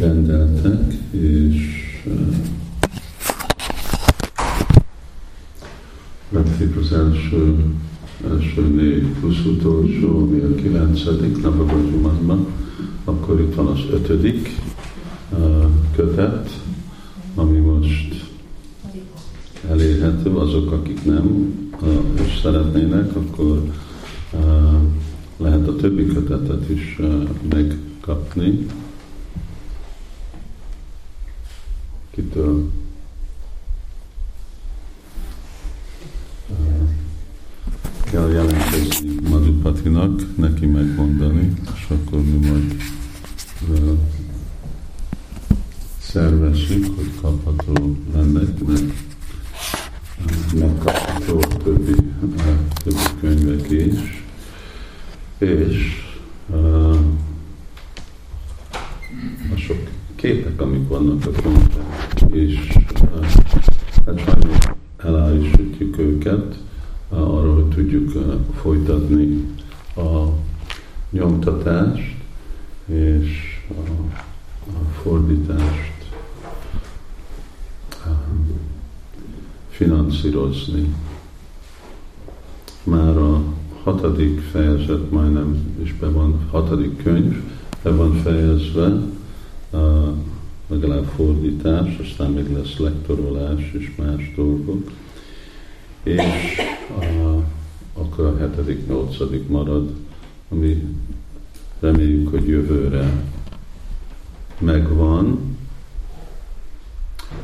[0.00, 1.80] rendeltek, és
[6.28, 7.64] megtép az első,
[8.30, 12.46] első négy plusz utolsó, ami a kilencedik Navagajumazban,
[13.04, 14.48] akkor itt van az ötödik
[15.96, 16.60] kötet,
[17.34, 18.28] ami most
[19.70, 21.54] elérhető, azok, akik nem
[22.26, 23.62] és szeretnének, akkor
[25.36, 27.00] lehet a többi kötetet is
[27.54, 28.66] megkapni.
[32.20, 32.70] Kitől?
[38.10, 42.82] kell jelentkezni Madhupatinak, neki megmondani, és akkor mi majd
[45.98, 48.94] szervezzük, hogy kapható lenne, meg
[50.54, 51.94] megkapható a többi,
[52.36, 54.24] a többi könyvek is,
[55.38, 56.04] és
[59.52, 59.89] a sok
[60.20, 61.84] képek, amik vannak a könyvben,
[62.32, 63.24] és uh,
[64.06, 64.58] hát sajnos
[64.96, 66.58] elállítsuk őket,
[67.08, 69.44] uh, arra, hogy tudjuk uh, folytatni
[69.96, 70.24] a
[71.10, 72.16] nyomtatást,
[72.86, 73.28] és
[73.68, 73.90] a,
[75.02, 75.90] fordítást
[79.68, 80.94] finanszírozni.
[82.84, 83.42] Már a
[83.82, 87.42] hatodik fejezet majdnem is be van, hatodik könyv,
[87.82, 89.00] be van fejezve,
[90.66, 94.90] legalább fordítás, aztán még lesz lektorolás és más dolgok.
[96.02, 96.22] És
[96.98, 97.42] uh,
[97.92, 99.90] akkor a hetedik, nyolcadik marad,
[100.48, 100.86] ami
[101.80, 103.24] reméljük, hogy jövőre
[104.58, 105.56] megvan,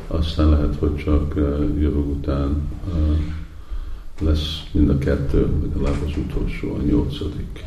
[0.07, 1.33] aztán lehet, hogy csak
[1.79, 2.61] jövő után
[4.19, 7.65] lesz mind a kettő, legalább az utolsó, a nyolcadik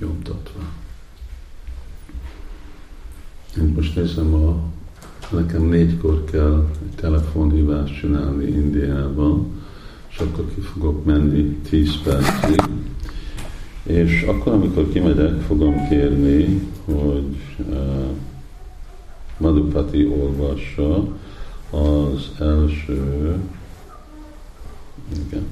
[0.00, 0.60] nyomtatva.
[3.58, 4.56] Én most nézem, a,
[5.30, 9.46] nekem négykor kell egy telefonhívást csinálni Indiában,
[10.08, 12.62] és akkor ki fogok menni 10 percig.
[13.82, 18.06] És akkor, amikor kimegyek, fogom kérni, hogy uh,
[19.38, 21.08] Madhupati olvassa
[21.70, 23.36] az első,
[25.26, 25.46] igen,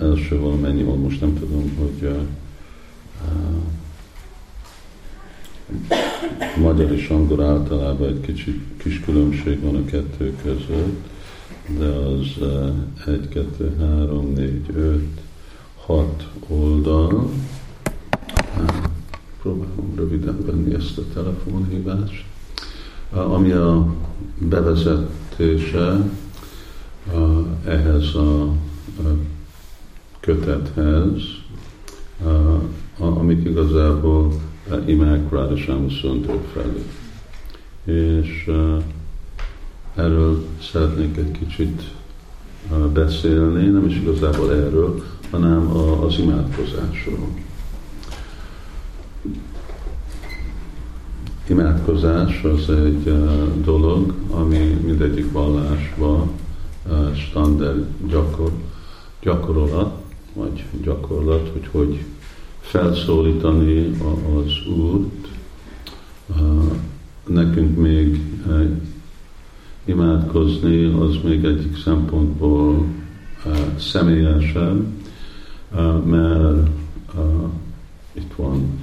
[0.00, 2.18] első valamennyi most nem tudom, hogy uh,
[6.56, 11.08] magyar és angol általában egy kicsit kis különbség van a kettő között,
[11.78, 15.20] de az uh, egy, kettő, három, négy, öt,
[15.84, 17.30] hat oldal.
[19.42, 22.24] Próbálom röviden venni ezt a telefonhívást
[23.12, 23.86] ami a
[24.38, 26.10] bevezetése
[27.64, 28.52] ehhez a
[30.20, 31.20] kötethez,
[32.98, 34.32] amik igazából
[34.86, 36.84] imák Radhashyam Sundar felé.
[37.84, 38.50] És
[39.94, 41.82] erről szeretnék egy kicsit
[42.92, 47.28] beszélni, nem is igazából erről, hanem az imádkozásról.
[51.52, 53.12] imádkozás az egy
[53.64, 56.30] dolog, ami mindegyik vallásban
[57.14, 58.50] standard gyakor,
[59.20, 60.02] gyakorolat,
[60.34, 62.04] vagy gyakorlat, hogy hogy
[62.62, 63.96] felszólítani
[64.36, 65.28] az Úrt.
[67.26, 68.20] Nekünk még
[69.84, 72.86] imádkozni az még egyik szempontból
[73.78, 74.84] személyesebb,
[76.04, 76.68] mert
[78.12, 78.80] itt van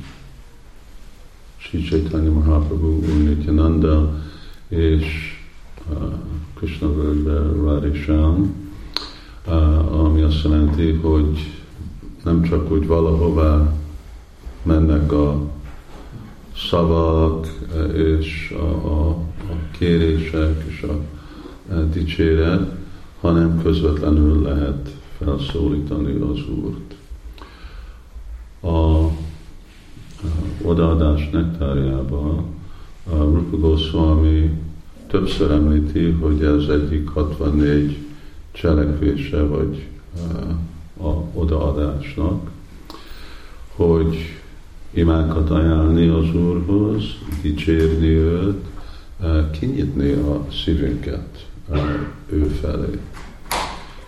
[1.58, 4.24] Sri Chaitanya Mahaprabhu, Nityananda
[4.68, 5.38] és
[6.54, 8.56] Krishna völgybe Radisham,
[9.92, 11.59] ami azt jelenti, hogy
[12.24, 13.74] nem csak úgy valahová
[14.64, 15.42] mennek a
[16.56, 21.00] szavak uh, és a, a, a kérések és a,
[21.74, 22.72] a dicséret,
[23.20, 26.96] hanem közvetlenül lehet felszólítani az Úrt.
[28.62, 29.08] A
[30.62, 32.46] odaadás nektárjában
[33.10, 34.52] a Rupa Goswami
[35.08, 37.98] többször említi, hogy ez egyik 64
[38.52, 39.88] cselekvése vagy
[41.02, 42.50] a odaadásnak,
[43.76, 44.18] hogy
[44.92, 47.04] imákat ajánlni az Úrhoz,
[47.42, 48.66] dicsérni őt,
[49.60, 51.48] kinyitni a szívünket
[52.30, 53.00] ő felé.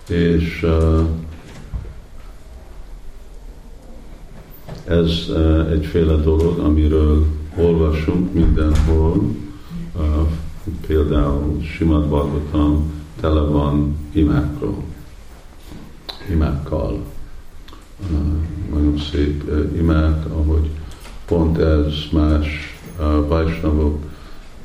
[0.08, 0.66] És
[4.86, 7.26] Ez uh, egyféle dolog, amiről
[7.58, 9.36] olvasunk mindenhol,
[10.88, 14.84] például Simad Bhagavatam tele van imákról,
[16.30, 17.00] imákkal.
[18.70, 20.70] Nagyon szép imák, ahogy
[21.26, 22.80] pont ez más
[23.28, 24.04] Vajsnavok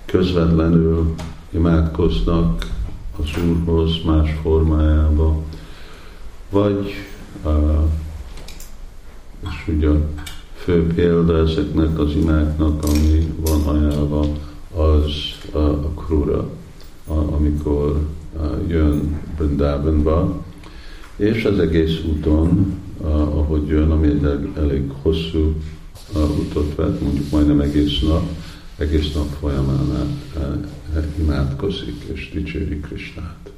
[0.05, 1.14] közvetlenül
[1.50, 2.67] imádkoznak
[3.19, 5.43] az Úrhoz más formájába,
[6.50, 6.94] vagy
[9.43, 9.88] és ugye
[10.55, 14.25] fő példa ezeknek az imáknak, ami van ajánlva,
[14.75, 15.12] az
[15.53, 15.93] a, a
[17.06, 18.00] a, amikor
[18.37, 20.44] a, jön Brindavanba,
[21.17, 25.55] és az egész úton, ahogy jön, ami egy elég hosszú
[26.15, 28.29] utat vett, mondjuk majdnem egész nap,
[28.77, 30.41] egész nap folyamán e,
[30.95, 33.51] e, imádkozik és dicséri Krisnát.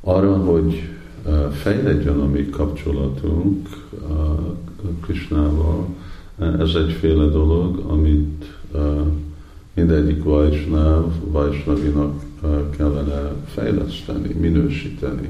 [0.00, 0.88] Arra, hogy
[1.52, 3.68] fejledjen a mi kapcsolatunk
[5.00, 5.86] Krisnával,
[6.38, 8.58] ez egyféle dolog, amit
[9.74, 12.22] mindegyik Vajsnáv, Vajsnavinak
[12.76, 15.28] kellene fejleszteni, minősíteni.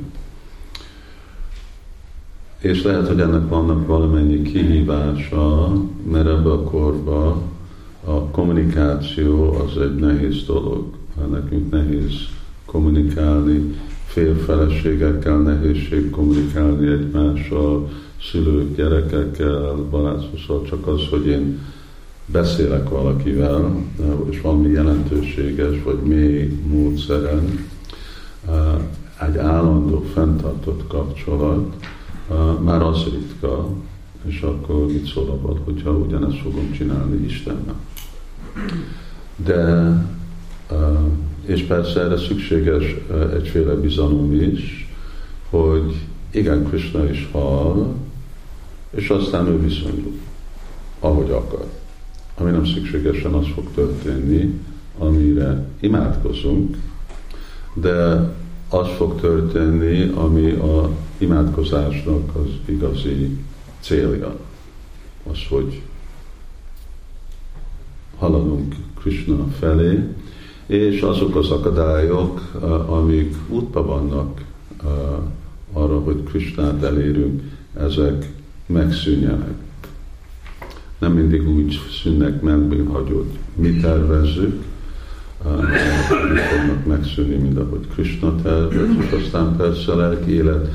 [2.59, 5.73] És lehet, hogy ennek vannak valamennyi kihívása,
[6.11, 7.43] mert ebbe a korba
[8.05, 10.85] a kommunikáció az egy nehéz dolog.
[11.31, 12.13] Nekünk nehéz
[12.67, 13.75] kommunikálni,
[14.07, 17.89] félfeleségekkel nehézség kommunikálni egymással,
[18.31, 21.59] szülők, gyerekekkel, barátokkal, csak az, hogy én
[22.33, 23.77] beszélek valakivel,
[24.31, 27.69] és valami jelentőséges vagy mély módszeren,
[29.29, 31.75] egy állandó, fenntartott kapcsolat,
[32.61, 33.69] már az ritka,
[34.25, 37.75] és akkor mit szól abban, hogyha ugyanezt fogom csinálni Istennek.
[39.37, 39.93] De
[41.47, 42.97] és persze erre szükséges
[43.33, 44.95] egyféle bizalom is,
[45.51, 45.95] hogy
[46.31, 47.87] igen, Krishna is hall,
[48.91, 50.13] és aztán ő viszonyul,
[51.01, 51.82] ahogy akar.
[52.43, 54.61] Ami nem szükségesen az fog történni,
[54.99, 56.77] amire imádkozunk,
[57.75, 58.29] de
[58.69, 63.39] az fog történni, ami a imádkozásnak az igazi
[63.81, 64.37] célja.
[65.31, 65.83] Az, hogy
[68.19, 70.05] haladunk Krishna felé,
[70.67, 72.41] és azok az akadályok,
[72.87, 74.45] amik útba vannak
[75.73, 77.43] arra, hogy Krisnát elérünk,
[77.75, 78.33] ezek
[78.67, 79.55] megszűnjenek.
[81.03, 84.63] Nem mindig úgy szűnnek meg, hogy mi tervezzük,
[86.33, 88.89] úgy fognak megszűnni, mint ahogy Krishna tervez,
[89.25, 90.69] aztán persze a lelki élet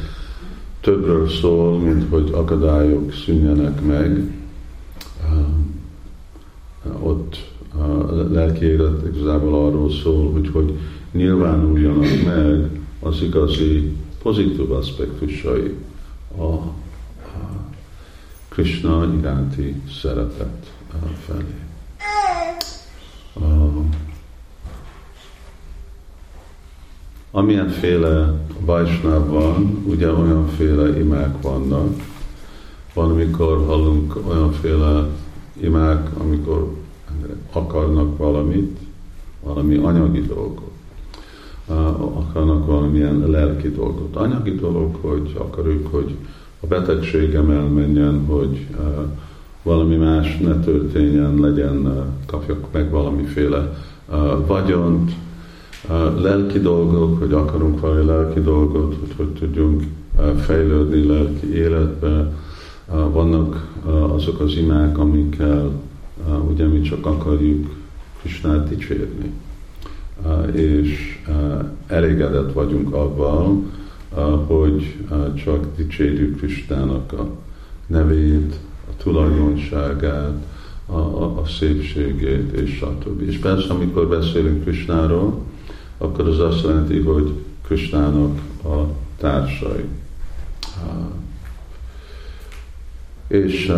[0.81, 4.31] többről szól, mint hogy akadályok szűnjenek meg.
[7.01, 7.35] Ott
[7.77, 10.73] a lelki élet igazából arról szól, hogy, hogy
[11.11, 12.69] nyilvánuljanak meg
[12.99, 13.91] az igazi
[14.21, 15.73] pozitív aspektusai
[16.37, 16.55] a
[18.57, 20.71] Krishna iránti szeretet
[21.25, 21.55] felé.
[23.33, 23.81] A,
[27.31, 32.03] amilyenféle Vajsnáv van, ugye olyanféle imák vannak.
[32.93, 35.07] Van, amikor hallunk olyanféle
[35.61, 36.75] imák, amikor
[37.51, 38.79] akarnak valamit,
[39.43, 40.71] valami anyagi dolgot,
[42.13, 44.15] akarnak valamilyen lelki dolgot.
[44.15, 46.15] Anyagi dolog, hogy akarjuk, hogy
[46.67, 48.67] a betegségem elmenjen, hogy
[49.63, 53.73] valami más ne történjen, legyen, kapjak meg valamiféle
[54.47, 55.11] vagyont,
[56.21, 59.83] lelki dolgok, hogy akarunk valami lelki dolgot, hogy hogy tudjunk
[60.37, 62.33] fejlődni lelki életbe.
[63.11, 63.77] Vannak
[64.15, 65.71] azok az imák, amikkel
[66.49, 67.75] ugye mi csak akarjuk
[68.21, 69.31] Krisnát dicsérni.
[70.51, 71.19] És
[71.87, 73.63] elégedett vagyunk avval,
[74.25, 74.95] hogy
[75.43, 77.27] csak dicsérjük Kristának a
[77.87, 78.55] nevét,
[78.89, 80.45] a tulajdonságát,
[80.85, 83.21] a, a, a szépségét, és stb.
[83.21, 85.41] És persze, amikor beszélünk Krisnáról,
[85.97, 87.31] akkor az azt jelenti, hogy
[87.61, 88.83] Krisnának a
[89.17, 89.85] társai.
[93.27, 93.71] És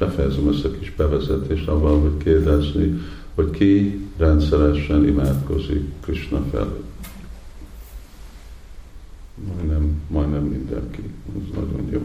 [0.00, 3.00] befejezem ezt a kis bevezetést avval, hogy kérdezni,
[3.34, 6.89] hogy ki rendszeresen imádkozik Krishna felé.
[9.46, 11.02] Majdnem, majdnem mindenki,
[11.36, 12.02] ez nagyon jó.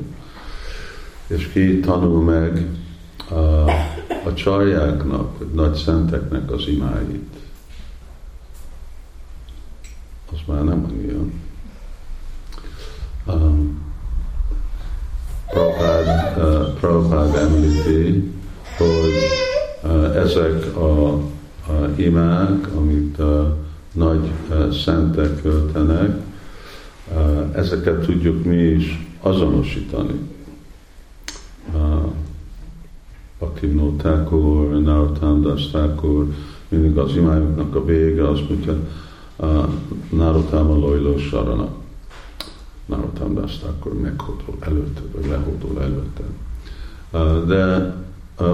[1.28, 2.68] És ki tanul meg
[3.30, 3.70] a,
[4.26, 7.34] a csarjáknak, vagy nagy szenteknek az imáit.
[10.32, 11.20] Az már nem annyira.
[13.26, 13.84] Um,
[15.50, 18.32] Prabhupád, uh, Prabhupád említi,
[18.78, 19.14] hogy
[19.84, 23.58] uh, ezek a, a imák, amit a
[23.92, 26.24] nagy uh, szentek költenek, uh,
[27.56, 30.20] ezeket tudjuk mi is azonosítani.
[33.40, 36.28] Bhaktivinoda Thakur, Narottam Das Thakur,
[36.68, 38.78] mindig az imájuknak a vége azt mondja,
[40.10, 41.68] Narottam a Lojlo Sarana
[42.86, 46.26] Narottam Dasta akkor meghódol előtted, vagy lehódol előtted.
[47.48, 47.96] De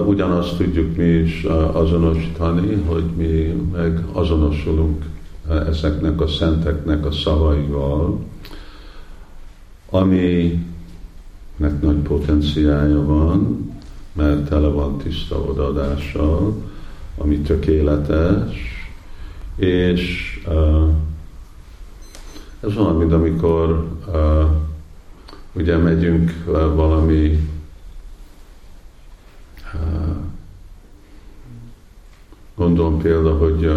[0.06, 5.04] ugyanazt tudjuk mi is azonosítani, hogy mi meg azonosulunk
[5.48, 8.18] ezeknek a szenteknek a szavaival,
[9.92, 13.70] aminek nagy potenciája van,
[14.12, 16.54] mert tele van tiszta odaadással,
[17.18, 18.56] ami tökéletes,
[19.56, 20.88] és uh,
[22.60, 24.44] ez olyan, mint amikor uh,
[25.52, 27.48] ugye megyünk uh, valami
[32.54, 33.70] gondolom például, hogy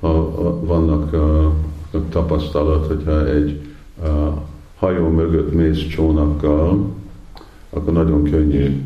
[0.00, 0.30] ha
[0.64, 3.60] vannak uh, tapasztalat, hogyha egy
[4.78, 6.94] hajó mögött mész csónakkal,
[7.70, 8.82] akkor nagyon könnyű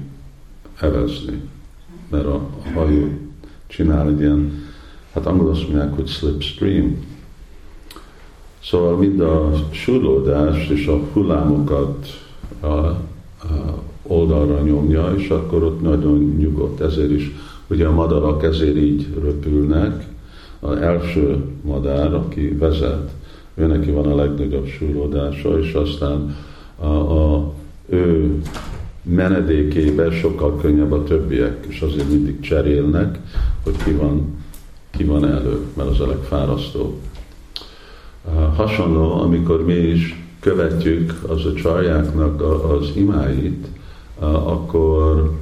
[0.80, 1.40] evezni,
[2.10, 3.08] mert a, a hajó
[3.66, 4.52] csinál egy ilyen,
[5.12, 6.96] hát angol azt mondják, hogy slipstream.
[8.62, 12.06] Szóval mind a súlódás és a hullámokat
[12.60, 12.98] a, a
[14.02, 16.80] oldalra nyomja, és akkor ott nagyon nyugodt.
[16.80, 17.30] Ezért is
[17.66, 20.06] ugye a madarak ezért így röpülnek.
[20.60, 23.10] Az első madár, aki vezet,
[23.54, 26.36] ő neki van a legnagyobb súlódása, és aztán
[26.78, 27.52] a, a
[27.88, 28.42] ő
[29.02, 33.18] menedékében sokkal könnyebb a többiek, és azért mindig cserélnek,
[33.62, 34.36] hogy ki van,
[34.90, 36.94] ki van elő, mert az a legfárasztóbb.
[38.54, 43.66] Hasonló, amikor mi is követjük az a csarjáknak az imáit,
[44.18, 45.32] akkor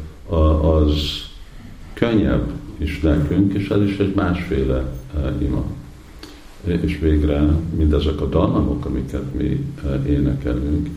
[0.62, 0.92] az
[1.92, 4.92] könnyebb is nekünk, és ez is egy másféle
[5.38, 5.64] ima.
[6.64, 7.40] És végre
[7.76, 9.66] mindezek a dallamok, amiket mi
[10.06, 10.88] énekelünk,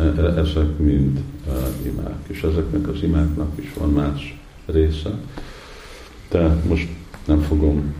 [0.00, 1.52] E, e, ezek mind e,
[1.86, 5.10] imák, és ezeknek az imáknak is van más része,
[6.28, 6.88] de most
[7.24, 7.94] nem fogom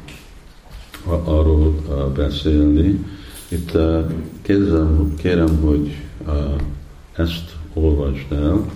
[1.24, 1.74] arról
[2.14, 3.04] beszélni.
[3.48, 3.78] Itt
[4.42, 5.96] kérdezem, kérem, hogy
[7.12, 8.70] ezt olvasd el,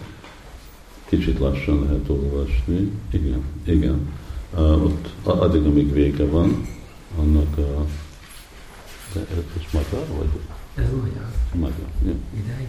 [1.08, 2.90] kicsit lassan lehet olvasni.
[3.10, 4.08] Igen, igen.
[4.58, 6.66] Ott addig, amíg vége van,
[7.18, 7.86] annak a...
[9.16, 10.28] Ez magyar, vagy?
[10.74, 11.30] Ez magyar.
[11.54, 12.12] Magyar, ja.
[12.32, 12.68] Ideig?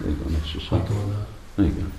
[0.00, 0.82] Igen, azt hiszem.
[1.58, 1.92] Igen.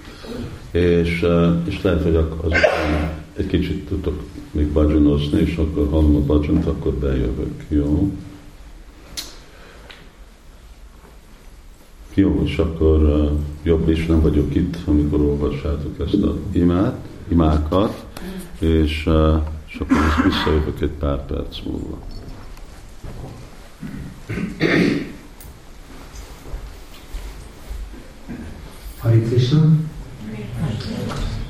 [0.72, 1.26] És,
[1.64, 6.94] és lehet, hogy azután egy kicsit tudok még bajanozni, és akkor hallom a bajant, akkor
[6.94, 7.64] bejövök.
[7.68, 8.12] Jó?
[12.14, 13.32] Jó, és akkor
[13.64, 18.06] jobb is nem vagyok itt, amikor olvassátok ezt a imát, imákat,
[18.60, 19.10] és,
[19.66, 21.98] és akkor visszajövök egy pár perc múlva.
[28.98, 29.78] Hari Krishna.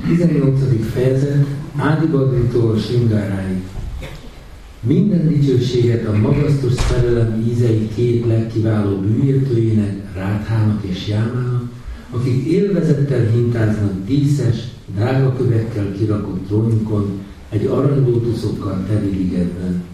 [0.07, 0.59] 18.
[0.93, 3.61] fejezet Ádibagritól Singáráig.
[4.79, 11.71] Minden dicsőséget a magasztos szerelem ízei két legkiváló bűjöltőjének, Ráthának és Jámának,
[12.11, 14.57] akik élvezettel hintáznak díszes,
[14.95, 19.92] drága kövekkel kirakott trónjukon, egy aranylótuszokkal teli ligetben.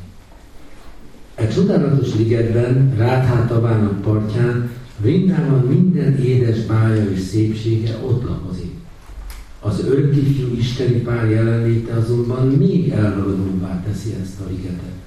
[1.40, 4.70] Egy csodálatos ligetben, Ráthá tavának partján
[5.02, 8.72] Vrindában minden édes bája és szépsége ott lakozik.
[9.60, 14.98] Az örökifjú isteni pár jelenléte azonban még elragadóbbá teszi ezt a ligetet.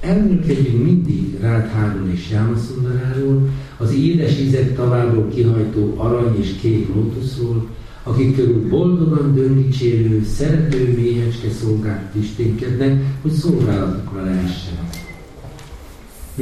[0.00, 7.68] Emlékedjünk mindig Rádháról és Jámaszundaráról, az édes ízek tavából kihajtó arany és kék lótuszról,
[8.02, 14.91] akik körül boldogan döngicsérő, szerető méhecske szolgák tisténkednek, hogy szolgálatokra lehessen.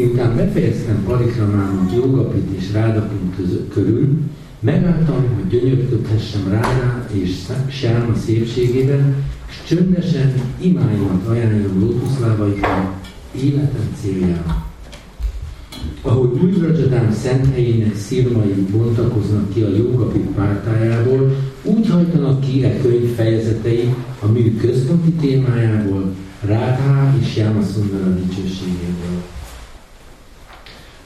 [0.00, 3.35] Miután befejeztem parikramálom Jogapit és Rádapint
[3.69, 4.19] körül,
[4.61, 7.30] megálltam, hogy gyönyörködhessem Rádá és
[7.69, 12.95] Sáma szépségében, és csöndesen imáimat ajánlom lótuszlábaikkal
[13.42, 14.66] életem céljára.
[16.02, 23.14] Ahogy Újradzsadám szent helyének szírmai bontakoznak ki a jogapit pártájából, úgy hajtanak ki e könyv
[23.14, 29.23] fejezetei a mű központi témájából, Rádhá és Jámaszundara dicsőségéből.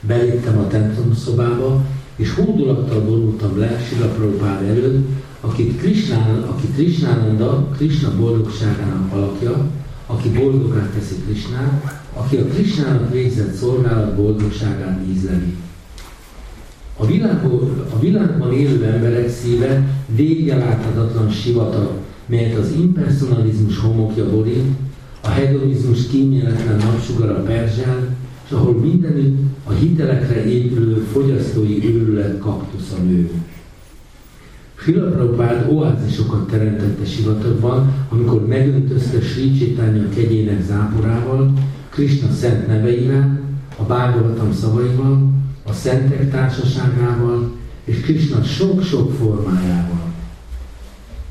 [0.07, 1.85] Beléptem a templom szobába,
[2.17, 5.09] és hódulattal borultam le Sila Prabhupád előtt,
[5.41, 9.71] akit Krishnán, aki Krishnánanda, Krishna boldogságának alakja,
[10.07, 15.57] aki boldogát teszi Krishnát, aki a Krishnának végzett szolgálat boldogságát ízleli.
[16.97, 21.91] A világban, a világban élő emberek szíve vége láthatatlan sivatag,
[22.27, 24.65] melyet az impersonalizmus homokja borít,
[25.21, 28.14] a hedonizmus kíméletlen napsugara perzsel,
[28.47, 33.31] és ahol mindenütt a hitelekre épülő fogyasztói őrület kaktusza nő.
[34.85, 41.53] Prabhupád oázisokat teremtett a sivatagban, amikor megöntözte Sri Chaitanya kegyének záporával,
[41.89, 43.41] Krishna szent neveivel,
[43.77, 45.33] a Bhagavatam szavaival,
[45.67, 47.53] a szentek társaságával
[47.85, 50.13] és Krishna sok-sok formájával.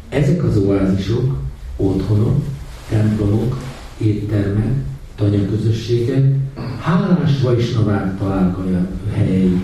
[0.09, 1.37] Ezek az oázisok,
[1.77, 2.43] otthonok,
[2.89, 3.57] templomok,
[3.97, 4.73] éttermek,
[5.15, 6.35] tanyaközösségek,
[6.79, 9.61] hálás vajsnavák találkaja helyei.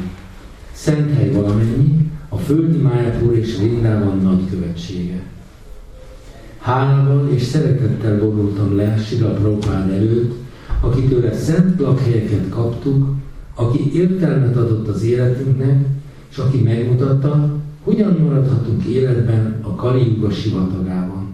[0.72, 5.22] Szent hely valamennyi, a földi Májapur és Rindában nagykövetsége.
[6.60, 10.34] Hálával és szeretettel vonultam le Sila Prabhupád előtt,
[10.82, 13.16] akitől szent lakhelyeket kaptuk,
[13.56, 15.86] aki értelmet adott az életünknek,
[16.32, 21.29] és aki megmutatta, hogyan maradhatunk életben a Kali sivatagában.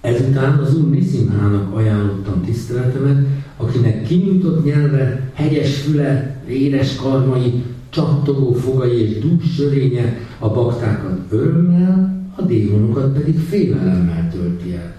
[0.00, 3.26] Ezután az Úr Nisimhának ajánlottam tiszteletemet,
[3.56, 12.24] akinek kinyújtott nyelve, hegyes füle, édes karmai, csattogó fogai és dús sörénye a baktákat örömmel,
[12.36, 14.94] a démonokat pedig félelemmel tölti el.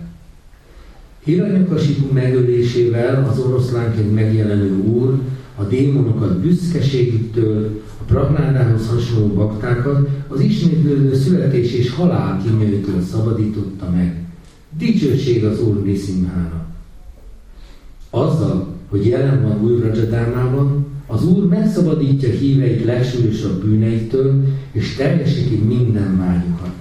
[1.24, 5.20] Hiranyakasipu megölésével az oroszlánként megjelenő úr
[5.55, 14.21] a démonokat büszkeségüktől, a pragnádához hasonló baktákat az ismétlődő születés és halál kínjőtől szabadította meg.
[14.78, 16.66] Dicsőség az Úr Nisimhára.
[18.10, 26.18] Azzal, hogy jelen van új Rajadámában, az Úr megszabadítja híveit legsúlyosabb bűneitől, és teljesíti minden
[26.18, 26.72] vágyukat.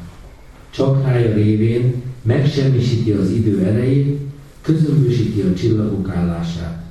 [0.71, 4.19] Csak rája révén megsemmisíti az idő erejét,
[4.61, 6.85] közömbösíti a csillagok állását.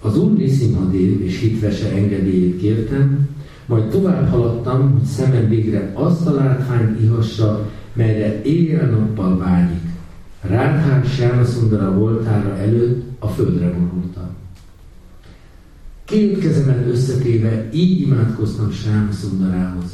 [0.00, 3.28] Az Úr Nisimhadév és hitvese engedélyét kértem,
[3.66, 9.82] majd tovább haladtam, hogy szemem végre azt a látványt ihassa, melyre éjjel-nappal vágyik.
[10.40, 14.28] Rádhán Sámaszundara voltára előtt a földre borultam.
[16.04, 19.90] Két kezemet összetéve így imádkoztam Sámaszundarához.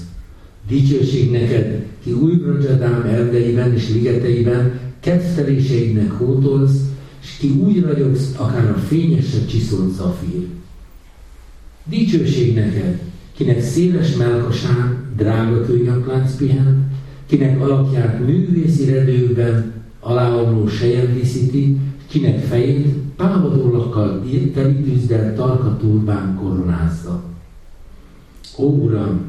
[0.69, 6.81] Dicsőség neked, ki új Brajadám erdeiben és ligeteiben kedveléseidnek hótolsz,
[7.23, 10.47] és ki úgy ragyogsz, akár a fényesebb csiszolt zafír.
[11.85, 13.00] Dicsőség neked,
[13.37, 16.91] kinek széles melkasán drága könnyaklánc pihen,
[17.26, 21.76] kinek alakját művészi redőben aláomló sejem díszíti,
[22.08, 22.86] kinek fejét
[23.17, 27.23] pávadólakkal telítűzdel tarka turbán koronázza.
[28.58, 29.21] Ó Uram,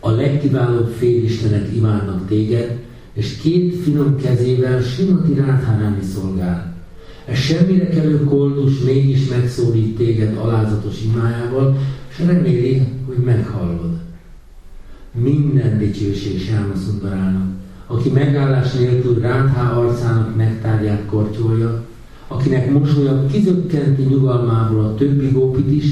[0.00, 2.78] a legkiválóbb félistenek imádnak téged,
[3.12, 6.74] és két finom kezével Simati Rádhánáni szolgál.
[7.24, 11.78] Ez semmire kelő koldus mégis megszólít téged alázatos imájával,
[12.10, 14.07] és reméli, hogy meghallod.
[15.22, 17.46] Minden dicsőség Sámaszundarának,
[17.86, 21.84] aki megállás nélkül Rádhá arcának megtárját kortyolja,
[22.28, 25.84] akinek mosolya kizökkenti nyugalmából a többi gópit is,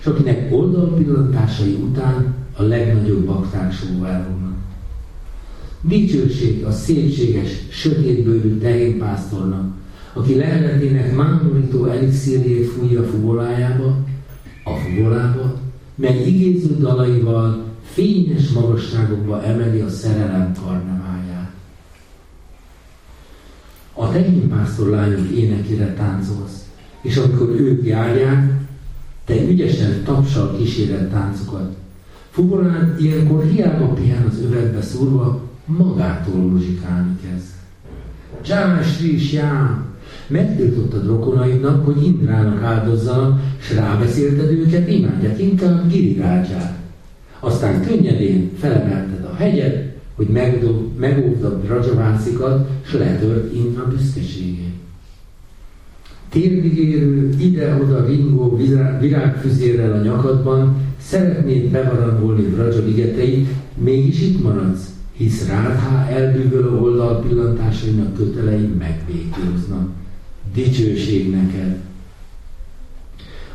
[0.00, 4.54] és akinek oldalpillantásai után a legnagyobb bakták sóvárulnak.
[5.82, 9.74] Dicsőség a szépséges, sötétbőrű tehénpásztornak,
[10.12, 13.96] aki leheletének mámorító elixírjét fújja a fuvolájába,
[14.64, 15.58] a fuvolába,
[15.94, 21.50] mely igéző dalaival fényes magasságokba emeli a szerelem karneváját.
[23.92, 26.64] A tehénpásztor lányok énekére táncolsz,
[27.00, 28.60] és amikor ők járják,
[29.24, 31.76] te ügyesen tapsal kíséret táncokat.
[32.30, 37.46] Fuvolán ilyenkor hiába pihen az övetbe szúrva, magától muzsikálni kezd.
[38.46, 39.88] Jám Sri Jám!
[40.26, 46.79] Megtiltottad rokonaidnak, hogy Indrának áldozzanak, s rábeszélted őket, imádják inkább Girirácsát.
[47.40, 50.28] Aztán könnyedén felemelted a hegyet, hogy
[50.98, 54.74] megóvd a Rajavászikat, s letört Indra büszkeségét.
[56.28, 58.56] Térdigérő, ide-oda ringó
[59.00, 68.16] virágfüzérrel a nyakadban, szeretnéd bevarangolni Braja ligeteit, mégis itt maradsz, hisz Rádhá elbűvölő oldal pillantásainak
[68.16, 69.88] kötelei megvétóznak.
[70.54, 71.78] Dicsőség neked!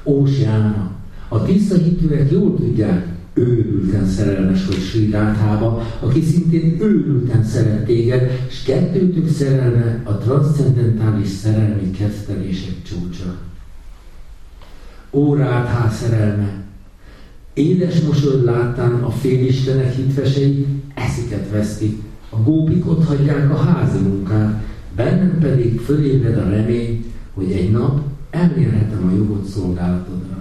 [0.03, 0.91] Ósiána,
[1.27, 8.39] a tiszta hitűek jól tudják, őrülten szerelmes vagy Sri Rádhába, aki szintén őrülten szeret téged,
[8.49, 13.35] és kettőtük szerelme a transzcendentális szerelmi kezdtelések csúcsa.
[15.11, 16.63] Ó Rádhá szerelme,
[17.53, 24.63] Édes mosolyod láttán a félistenek hitvesei esziket vesztik, a gópik ott hagyják a házi munkát,
[24.95, 30.34] bennem pedig fölébred a remény, hogy egy nap elmérhetem a jogot szolgálatodra.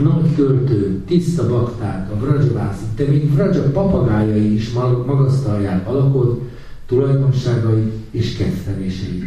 [0.00, 4.72] Nagy költő, tiszta bakták, a vrajavászik, de még vraja papagájai is
[5.06, 6.40] magasztalják alakod,
[6.86, 9.24] tulajdonságai és kedvelései.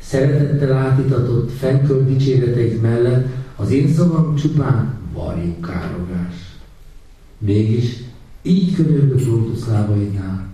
[0.00, 6.56] Szeretettel átitatott fennkölt dicséreteik mellett az én szavam csupán varjú károgás.
[7.38, 7.96] Mégis
[8.42, 10.46] így könyörgött lótuszlábainál.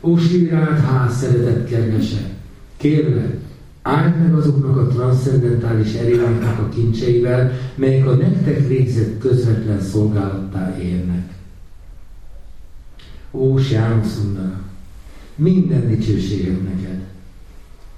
[0.00, 2.30] Ó, sírált ház szeretett kergese,
[2.76, 3.36] kérlek,
[3.88, 11.32] állj meg azoknak a transzcendentális erényeknek a kincseivel, melyek a nektek végzett közvetlen szolgálattá érnek.
[13.30, 14.60] Ó, Sámaszundara,
[15.34, 17.00] minden dicsőséget neked.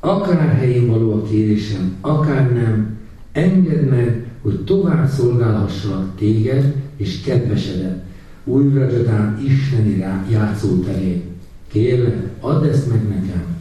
[0.00, 2.98] Akár helyén való a kérésem, akár nem,
[3.32, 8.04] engedd meg, hogy tovább szolgálhassalak téged és kedvesedet,
[8.44, 11.22] újra Rajadán isteni játszóterén.
[11.68, 13.59] Kérlek, add ezt meg nekem.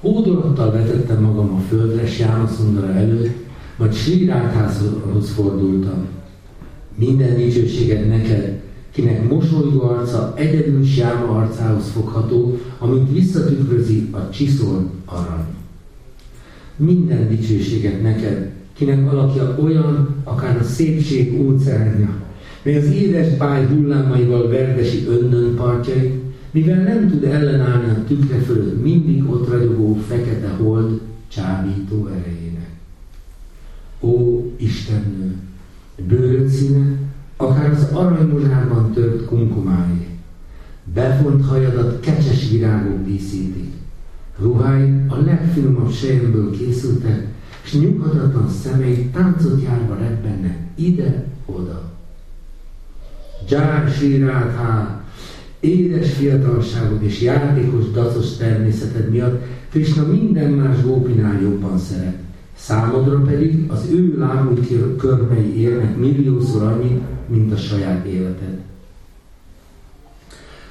[0.00, 3.34] Hódolattal vetettem magam a földre Sámaszundara előtt,
[3.76, 6.06] majd Síráthászhoz fordultam.
[6.94, 8.60] Minden dicsőséget neked,
[8.92, 15.46] kinek mosolygó arca egyedül Sáma arcához fogható, amit visszatükrözi a csiszol arany.
[16.76, 22.14] Minden dicsőséget neked, kinek alakja olyan, akár a szépség óceánja,
[22.62, 28.82] mely az édes báj hullámaival verdesi önnön partjai, mivel nem tud ellenállni a tükre fölött
[28.82, 32.70] mindig ott ragyogó fekete hold csábító erejének.
[34.00, 35.36] Ó, Istennő,
[36.08, 36.98] bőröd színe,
[37.36, 40.08] akár az aranymozsárban tört kunkumáé,
[40.94, 43.72] befont hajadat kecses virágok díszítik,
[44.38, 47.26] ruhái a legfinomabb sejemből készültek,
[47.64, 51.92] és nyughatatlan szemei táncot járva rebbennek ide-oda.
[53.48, 54.99] Jár Sirátá,
[55.60, 62.16] édes fiatalságod és játékos, dacos természeted miatt Krishna minden más gópinál jobban szeret.
[62.56, 68.58] Számodra pedig az ő lábúj körmei érnek milliószor annyit, mint a saját életed.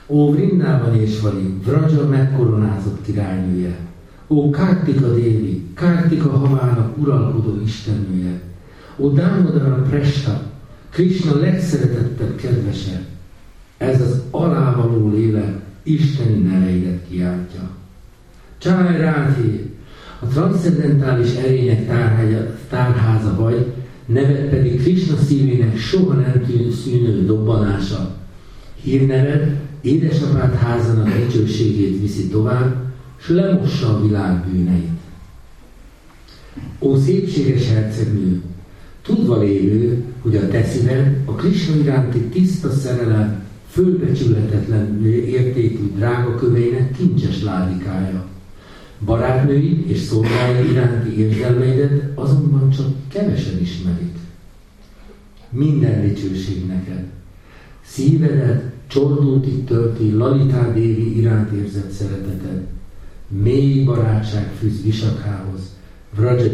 [0.07, 3.77] Ó, Vrindában és Vali, Vraja megkoronázott királynője,
[4.27, 8.41] Ó, Kártika Dévi, Kártika havának uralkodó istennője,
[8.97, 10.41] Ó, Dámodara Presta,
[10.89, 13.05] Krishna legszeretettebb kedvese,
[13.79, 17.69] ez az alávaló lélek isteni neveidet kiáltja.
[18.57, 19.73] Csáj Ráthi,
[20.19, 21.87] a transzendentális erények
[22.69, 23.65] tárháza vagy,
[24.05, 26.45] neved pedig Krishna szívének soha nem
[26.83, 28.15] szűnő dobbanása.
[28.81, 32.75] Hírneved édesapád házának dicsőségét viszi tovább,
[33.17, 34.99] s lemossa a világ bűneit.
[36.79, 38.41] Ó szépséges hercegnő,
[39.01, 46.91] tudva lévő, hogy a te szíved a Krishna iránti tiszta szerelem fölbecsületetlen értékű drága köveinek
[46.91, 48.25] kincses ládikája.
[49.05, 54.17] Barátnői és szolgálai iránti érzelmeidet azonban csak kevesen ismerik.
[55.49, 57.05] Minden dicsőség neked.
[57.81, 62.67] Szívedet csordultig tölti Lalitá Dévi iránt érzett szereteted.
[63.27, 65.77] Mély barátság fűz Visakához,
[66.15, 66.47] Vraja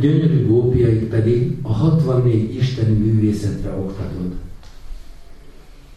[0.00, 4.32] gyönyörű gópiait pedig a 64 isteni művészetre oktatod.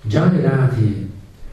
[0.09, 1.07] Jai Ráthé,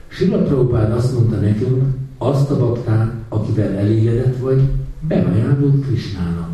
[0.09, 1.83] Sila Prabhupád azt mondta nekünk,
[2.19, 4.63] azt a baktát, akivel elégedett vagy,
[5.01, 6.51] beajánlod Krisnának.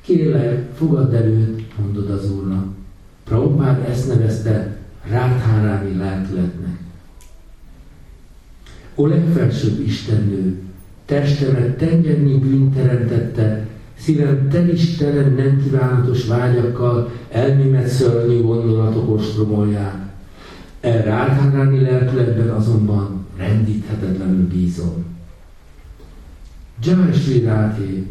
[0.00, 2.66] Kérlek, fogadd előtt, mondod az Úrnak.
[3.24, 4.76] Prabhupád ezt nevezte
[5.08, 6.78] Ráthárámi lelkületnek.
[8.94, 10.62] O legfelsőbb Istennő,
[11.04, 13.66] testemet tengernyi bűn teremtette,
[13.98, 20.03] szívem telistelen nem kívánatos vágyakkal elmémet szörnyű gondolatok ostromolják.
[20.84, 25.04] E Ráthárámi lelkületben azonban rendíthetetlenül bízom.
[26.82, 28.06] Jai Sri Ráté,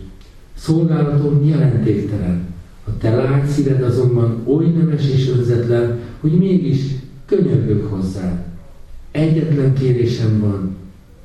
[0.53, 2.47] szolgálatom jelentéktelen,
[2.87, 6.79] a te lágy szíved azonban oly nemes és önzetlen, hogy mégis
[7.25, 8.45] könyörgök hozzá.
[9.11, 10.75] Egyetlen kérésem van,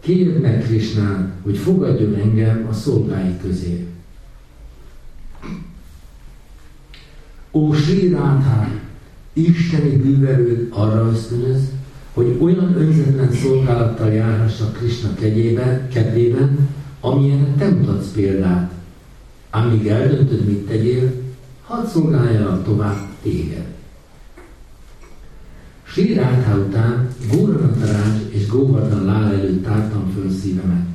[0.00, 3.86] kérd meg Krisnán, hogy fogadjon engem a szolgái közé.
[7.50, 8.70] Ó Sri Ráthá,
[9.38, 11.60] isteni bűvelőd arra ösztönöz,
[12.14, 16.68] hogy olyan önzetlen szolgálattal járhassak Krishna kegyében, kedvében,
[17.00, 18.72] amilyen te mutatsz példát.
[19.50, 21.12] Amíg eldöntöd, mit tegyél,
[21.62, 23.66] hadd szolgálja tovább téged.
[25.82, 30.86] Sri Rátha után Góranatarács és Govardhan Lál előtt tártam föl szívemet.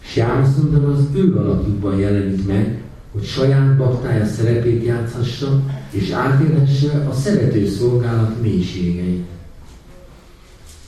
[0.00, 7.68] Sjámszundar az ő alakjukban jelenik meg, hogy saját baktája szerepét játszhassa, és átélhesse a szerető
[7.68, 9.26] szolgálat mélységeit.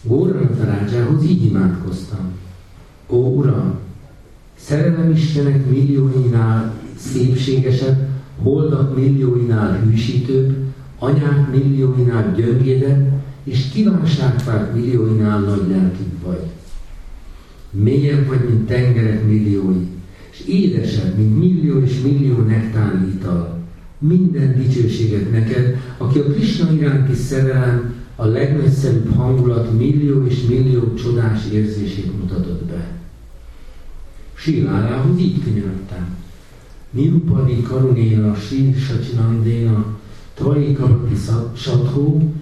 [0.03, 2.33] Góranatarácsához így imádkoztam.
[3.07, 3.75] Ó Uram,
[4.57, 8.09] szerelem Istenek millióinál szépségesebb,
[8.43, 10.57] holdak millióinál hűsítőbb,
[10.99, 16.47] anyák millióinál gyöngédebb, és kívánságfák millióinál nagy lelkűbb vagy.
[17.71, 19.87] Mélyebb vagy, mint tengerek milliói,
[20.41, 23.59] és édesebb, mint millió és millió nektári ital.
[23.99, 31.41] Minden dicsőséget neked, aki a Krishna iránti szerelem, a legmesszebb hangulat millió és millió csodás
[31.53, 32.99] érzését mutatott be.
[34.35, 36.17] Sílárához így könyörögtem.
[36.91, 39.99] Nirupadi Karunéna, Sír Sacsinandéna,
[40.35, 41.15] Tvaikavati
[41.57, 42.35] Sadhó,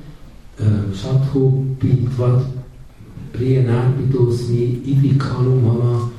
[0.95, 2.47] Sathu Pitvat
[3.31, 6.11] Priyanarpitosmi Iti Kalumama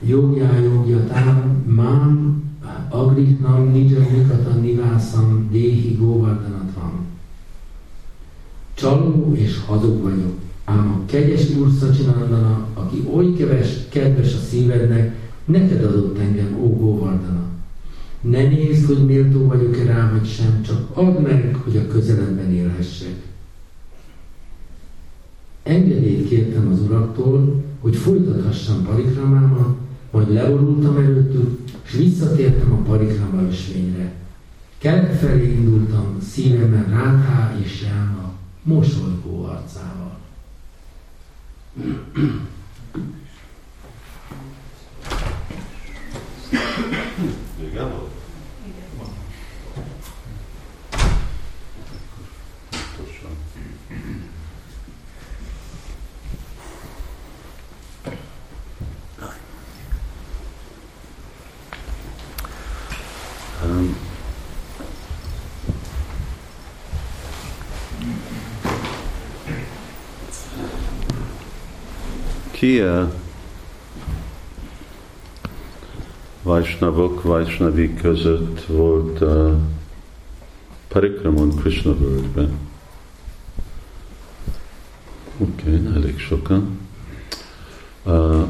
[0.00, 2.42] Yogya Yogya Tam Mám
[2.90, 7.06] Agritnam Nija Nikata Nivásam Déhi Govardhanatvam.
[8.74, 15.16] Csaló és hazug vagyok, ám a kegyes Úr Szacsinandana, aki oly keves, kedves a szívednek,
[15.44, 17.44] neked adott engem, ó Govardhana.
[18.20, 23.14] Ne nézd, hogy méltó vagyok-e rá, vagy sem, csak add meg, hogy a közelemben élhessek.
[25.62, 29.76] Engedélyt kértem az uraktól, hogy folytathassam parikramámat,
[30.10, 34.12] majd leborultam előttük, és visszatértem a parikrama ösvényre.
[34.78, 40.18] Kelet felé indultam, szívemben Ráthá és Jána mosolygó arcával.
[47.56, 47.76] ki
[72.74, 73.12] a
[76.42, 79.52] Vajsnavok, Vajsnavi között volt uh,
[80.88, 82.58] Parikramon Krishna völgyben.
[85.38, 86.78] Oké, okay, elég sokan.
[88.04, 88.46] Uh,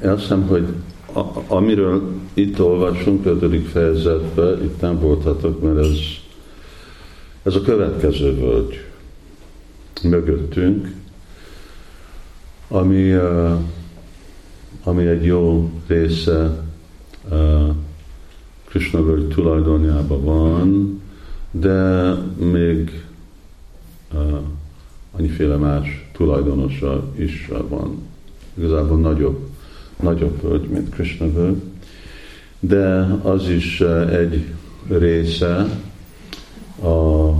[0.00, 0.66] elszem, hogy
[1.12, 3.68] a, amiről itt olvasunk, 5.
[3.68, 5.98] fejezetben, itt nem voltatok, mert ez,
[7.42, 8.84] ez a következő völgy
[10.02, 10.94] mögöttünk,
[12.68, 13.52] ami, uh,
[14.84, 16.64] ami egy jó része
[17.30, 17.74] uh,
[18.64, 21.00] Krishna tulajdonjában van,
[21.50, 23.04] de még
[24.14, 24.38] uh,
[25.12, 28.02] annyiféle más tulajdonosa is van.
[28.54, 29.48] Igazából nagyobb,
[30.02, 31.26] nagyobb völgy, mint Krishna.
[32.60, 32.86] De
[33.22, 34.44] az is egy
[34.88, 35.66] része
[36.82, 37.30] a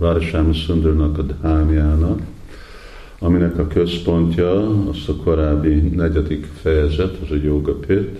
[0.00, 2.20] Városám Szundurnak a dhámjának,
[3.18, 8.18] aminek a központja az a korábbi negyedik fejezet, az a Yoga Pit,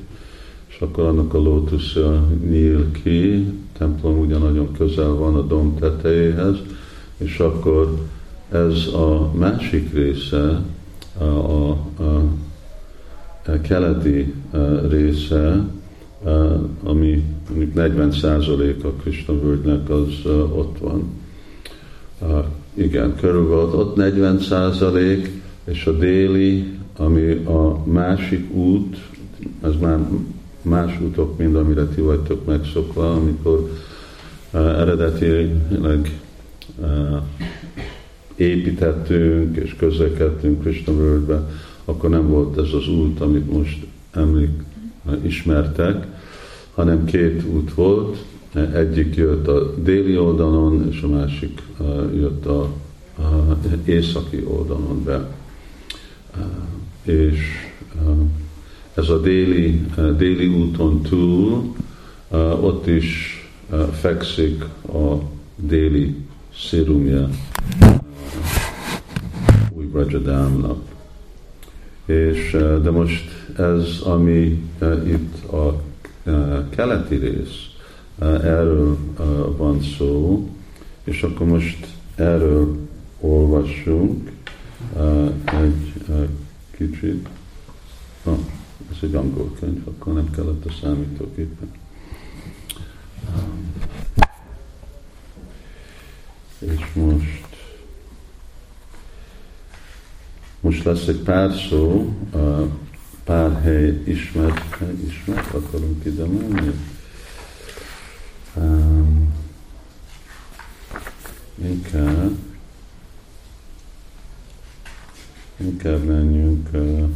[0.68, 3.46] és akkor annak a lótusza nyíl ki,
[3.78, 6.56] templom ugye nagyon közel van a dom tetejéhez,
[7.16, 7.98] és akkor
[8.50, 10.62] ez a másik része,
[11.18, 12.22] a, a, a,
[13.46, 14.34] a keleti
[14.88, 15.64] része,
[16.82, 17.24] ami
[17.74, 18.12] 40
[18.82, 21.19] a Krishna völgynek, az ott van
[22.74, 28.96] igen, körül volt ott 40 százalék, és a déli, ami a másik út,
[29.62, 29.98] ez már
[30.62, 33.70] más útok, mint amire ti vagytok megszokva, amikor
[34.52, 36.20] uh, eredetileg
[36.80, 37.22] uh,
[38.34, 40.92] építettünk és közlekedtünk Krishna
[41.84, 44.50] akkor nem volt ez az út, amit most emlék,
[45.04, 46.06] uh, ismertek,
[46.74, 51.62] hanem két út volt, egyik jött a déli oldalon, és a másik
[52.14, 52.72] jött a,
[53.84, 55.28] északi oldalon be.
[57.02, 57.38] És
[58.94, 59.80] ez a déli,
[60.16, 61.74] déli úton túl,
[62.60, 63.38] ott is
[63.92, 65.18] fekszik a
[65.56, 66.16] déli
[66.54, 67.28] szérumja
[69.72, 70.78] új Brajadámnak.
[72.04, 74.62] És, de most ez, ami
[75.06, 75.82] itt a
[76.70, 77.69] keleti rész,
[78.20, 78.98] erről
[79.56, 80.48] van szó,
[81.04, 82.88] és akkor most erről
[83.20, 84.30] olvassunk
[85.44, 85.92] egy
[86.70, 87.28] kicsit.
[88.24, 88.38] Ah,
[88.90, 91.70] ez egy angol könyv, akkor nem kellett a számítógépen.
[96.58, 97.48] És most
[100.60, 102.14] most lesz egy pár szó,
[103.24, 106.72] pár hely ismert, ismert akarunk ide menni.
[108.56, 109.32] Um,
[111.62, 112.30] inkább,
[115.56, 117.08] inkább menjünk uh,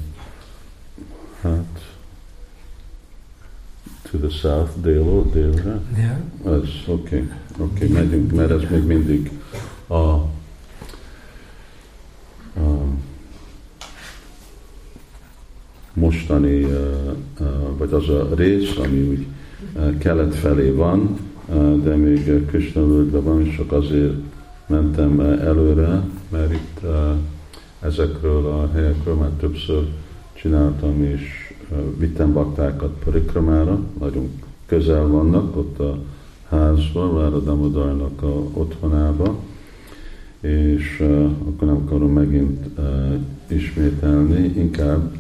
[1.41, 1.95] hát
[4.11, 5.81] to the south, dél, délre?
[5.97, 6.19] Yeah.
[6.43, 7.29] Az, oké, okay.
[7.59, 9.31] oké, okay, megyünk, mert ez még mindig
[9.87, 10.29] a, a
[15.93, 19.27] mostani, uh, uh, vagy az a rész, ami úgy
[19.99, 21.19] kelet felé van,
[21.83, 24.15] de még Krishna van, csak azért
[24.67, 26.81] mentem előre, mert itt
[27.81, 29.87] ezekről a helyekről már többször
[30.35, 31.53] csináltam, és
[31.99, 34.31] vittem baktákat parikramára, nagyon
[34.67, 35.99] közel vannak, ott a
[36.49, 39.37] házban, Vára Damodarnak a otthonába,
[40.41, 41.03] és
[41.47, 42.67] akkor nem akarom megint
[43.47, 45.17] ismételni, inkább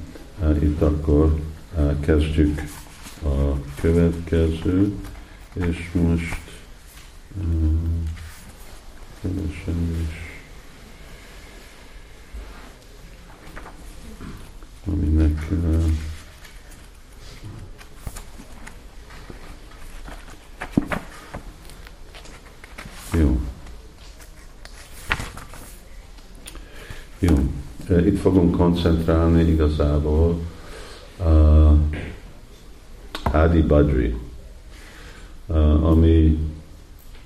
[0.62, 1.34] itt akkor
[2.00, 2.60] kezdjük
[3.24, 4.92] a következő,
[5.52, 6.40] és most
[7.36, 7.74] uh,
[9.50, 9.64] is
[14.86, 15.84] aminek uh,
[23.12, 23.40] jó.
[27.18, 27.34] Jó.
[27.98, 30.40] Itt fogunk koncentrálni igazából
[31.18, 31.72] uh,
[33.34, 34.14] Adi Badri,
[35.46, 36.38] uh, ami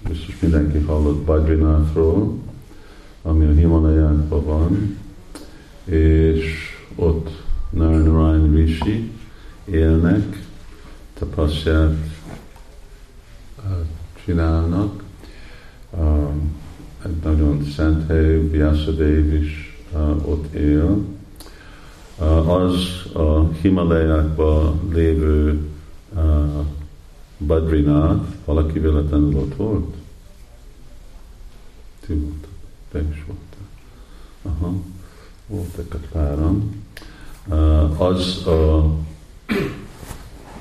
[0.08, 2.38] biztos mindenki hallott Badrinathról,
[3.22, 4.98] ami a Himalajánkban van,
[5.84, 7.30] és ott
[7.70, 9.10] Narnarayan Rishi
[9.64, 10.46] élnek,
[11.18, 11.96] tapasztját
[14.24, 15.02] csinálnak.
[17.04, 19.78] Egy nagyon szent hely, Vyasadev is
[20.24, 20.98] ott él.
[22.46, 22.74] Az
[23.14, 25.60] a Himalajákban lévő
[27.38, 29.94] Badrinath, valaki véletlenül ott volt?
[32.06, 32.50] Ti voltak,
[32.90, 33.68] te is voltál.
[34.42, 34.74] Aha,
[35.46, 36.84] voltak a páran.
[37.46, 38.90] Uh, az a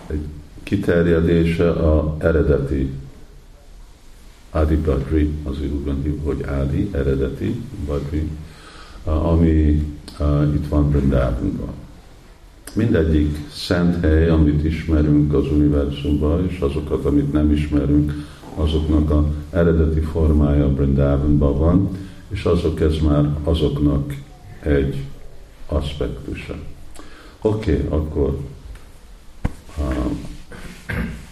[0.07, 0.25] egy
[0.63, 2.91] kiterjedése a eredeti
[4.51, 8.29] Adi Badri, az úgy hívva, hogy Adi, eredeti Badri,
[9.03, 9.85] uh, ami
[10.19, 11.73] uh, itt van Brindávonban.
[12.77, 18.13] Mindegyik szent hely, amit ismerünk az univerzumban, és azokat, amit nem ismerünk,
[18.55, 21.89] azoknak a eredeti formája Brindávonban van,
[22.27, 24.13] és azok ez már azoknak
[24.59, 25.03] egy
[25.65, 26.55] aspektusa.
[27.41, 28.39] Oké, okay, akkor
[29.77, 30.11] uh,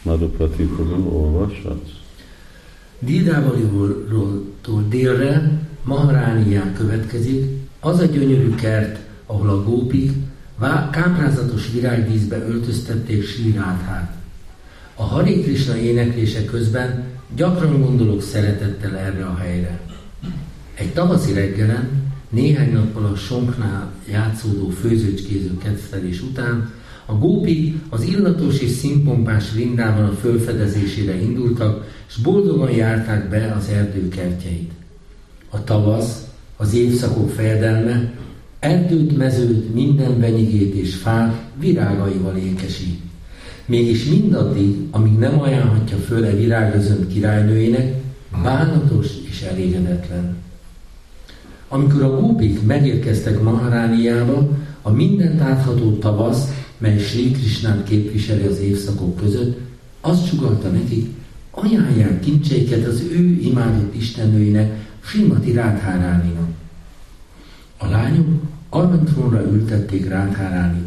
[0.02, 1.90] Madhupati Guru olvashatsz?
[3.00, 4.44] Dídávaliról
[4.90, 7.46] délre Maharánián következik,
[7.80, 10.12] az a gyönyörű kert, ahol a gópik
[10.92, 14.16] káprázatos virágvízbe öltöztették síráthát.
[14.96, 17.04] A Hari Krishna éneklése közben
[17.36, 19.80] gyakran gondolok szeretettel erre a helyre.
[20.74, 21.90] Egy tavaszi reggelen
[22.30, 26.72] néhány nappal a Sonknál játszódó főzőcskéző kedvelés után
[27.06, 33.68] a gópik az illatos és színpompás rindával a fölfedezésére indultak, és boldogan járták be az
[33.68, 34.72] erdő kertjeit.
[35.50, 36.24] A tavasz,
[36.58, 38.14] az évszakok fejedelme,
[38.60, 43.00] erdőt, mezőt, minden benyigét és fát virágaival ékesít.
[43.66, 47.94] Mégis mindaddig, amíg nem ajánlhatja föl e virágözönt királynőjének,
[48.44, 50.36] bánatos és elégedetlen.
[51.68, 54.50] Amikor a gópik megérkeztek Maharániába,
[54.82, 59.58] a mindent átható tavasz, mely Sri Krishnát képviseli az évszakok között,
[60.02, 61.10] azt sugalta nekik,
[61.52, 66.50] ajánlják kincseiket az ő imádott istennőinek, Simati Rátháráninak.
[67.78, 68.28] A lányok
[68.70, 70.82] aranytrónra ültették Rátháráni.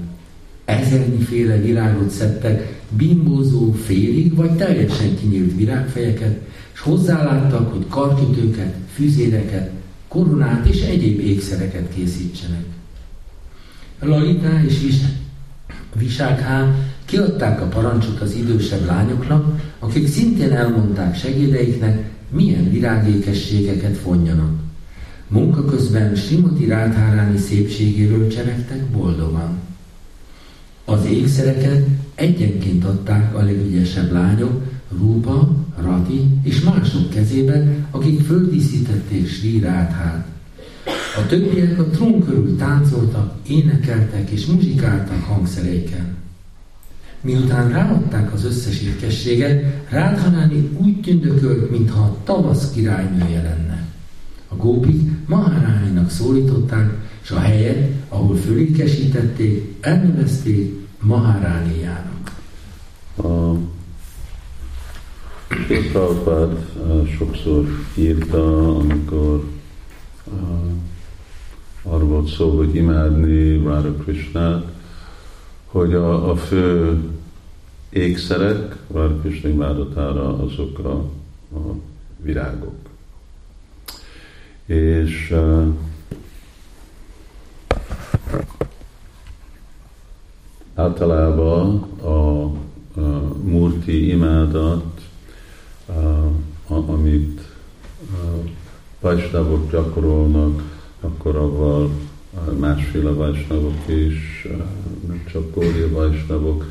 [0.64, 1.24] Ezernyi
[1.62, 6.40] virágot szedtek, bimbózó, félig vagy teljesen kinyílt virágfejeket,
[6.72, 9.70] és hozzáláttak, hogy karkötőket, füzéreket,
[10.09, 12.64] koronát és egyéb ékszereket készítsenek.
[14.01, 14.81] Lalita és
[15.94, 16.74] Visághá
[17.05, 24.67] kiadták a parancsot az idősebb lányoknak, akik szintén elmondták segédeiknek, milyen virágékességeket fonjanak.
[25.29, 29.59] Munka közben Simoti Rádháráni szépségéről cseregtek boldogan.
[30.85, 34.62] Az ékszereket egyenként adták a legügyesebb lányok,
[34.99, 40.27] Rúpa, Rati és mások kezébe, akik földíszítették Sri Rádhát.
[41.17, 46.14] A többiek a trón körül táncoltak, énekeltek és muzsikáltak hangszereikkel.
[47.21, 53.78] Miután ráadták az összes ékességet, Rádhanáni úgy tündökölt, mintha a tavasz királynője lenne.
[54.49, 62.40] A gópik Maharáninak szólították, és a helyet, ahol fölékesítették, elnevezték Maharániának.
[63.17, 63.53] A
[65.92, 66.67] Prabhupád
[67.19, 69.44] sokszor írta, amikor
[71.83, 74.65] arról volt szó, hogy imádni Radha Krishnát,
[75.67, 76.99] hogy a, a fő
[77.90, 80.92] ékszerek Radha Krishna imádatára azok a,
[81.57, 81.75] a
[82.23, 82.88] virágok.
[84.69, 85.35] És
[90.75, 92.44] általában a,
[93.00, 95.00] a murti imádat
[96.87, 97.40] amit
[99.00, 100.62] vajsnavok gyakorolnak,
[101.00, 101.90] akkor avval
[102.58, 104.46] másféle vajsnavok is,
[105.06, 106.64] nem csak Gória vajsnavok,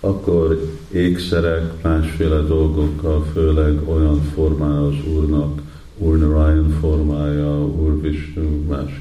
[0.00, 5.60] akkor ékszerek, másféle dolgokkal, főleg olyan formája az Úrnak,
[5.98, 9.00] Úr Narayan formája, Úr Vishnu, más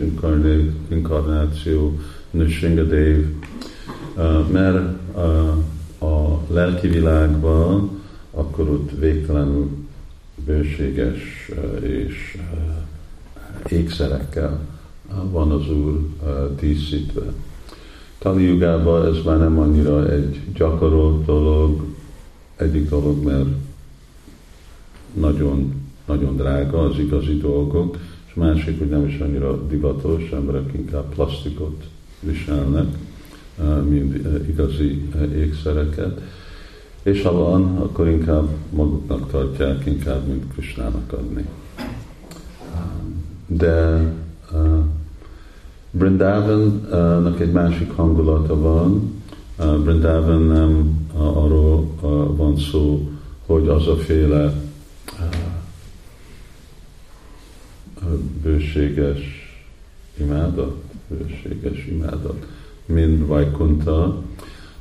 [0.87, 1.99] inkarnáció,
[2.31, 3.23] Nishingadev,
[4.15, 9.69] uh, mert uh, a lelki világban akkor ott végtelenül
[10.45, 12.37] bőséges uh, és
[13.69, 14.59] ékszerekkel
[15.31, 15.99] van az Úr
[16.59, 17.33] díszítve.
[18.17, 21.83] Kali Jugában ez már nem annyira egy gyakorolt dolog,
[22.55, 23.49] egyik dolog, mert
[25.13, 27.97] nagyon, nagyon drága az igazi dolgok,
[28.27, 31.83] és másik, hogy nem is annyira divatos, emberek inkább plastikot
[32.19, 32.87] viselnek,
[33.89, 34.15] mint
[34.47, 36.21] igazi ékszereket.
[37.03, 41.45] És ha van, akkor inkább maguknak tartják, inkább, mint Krisnának adni.
[43.47, 44.01] De
[45.91, 49.13] Brindavannak egy másik hangulata van.
[49.83, 51.87] Brindavan nem arról
[52.35, 53.09] van szó,
[53.45, 54.66] hogy az a féle
[58.41, 59.19] bőséges
[60.19, 60.75] imádat,
[61.07, 62.45] bőséges imádat,
[62.85, 64.21] mint Vajkunta,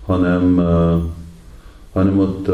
[0.05, 0.57] hanem,
[1.93, 2.49] hanem ott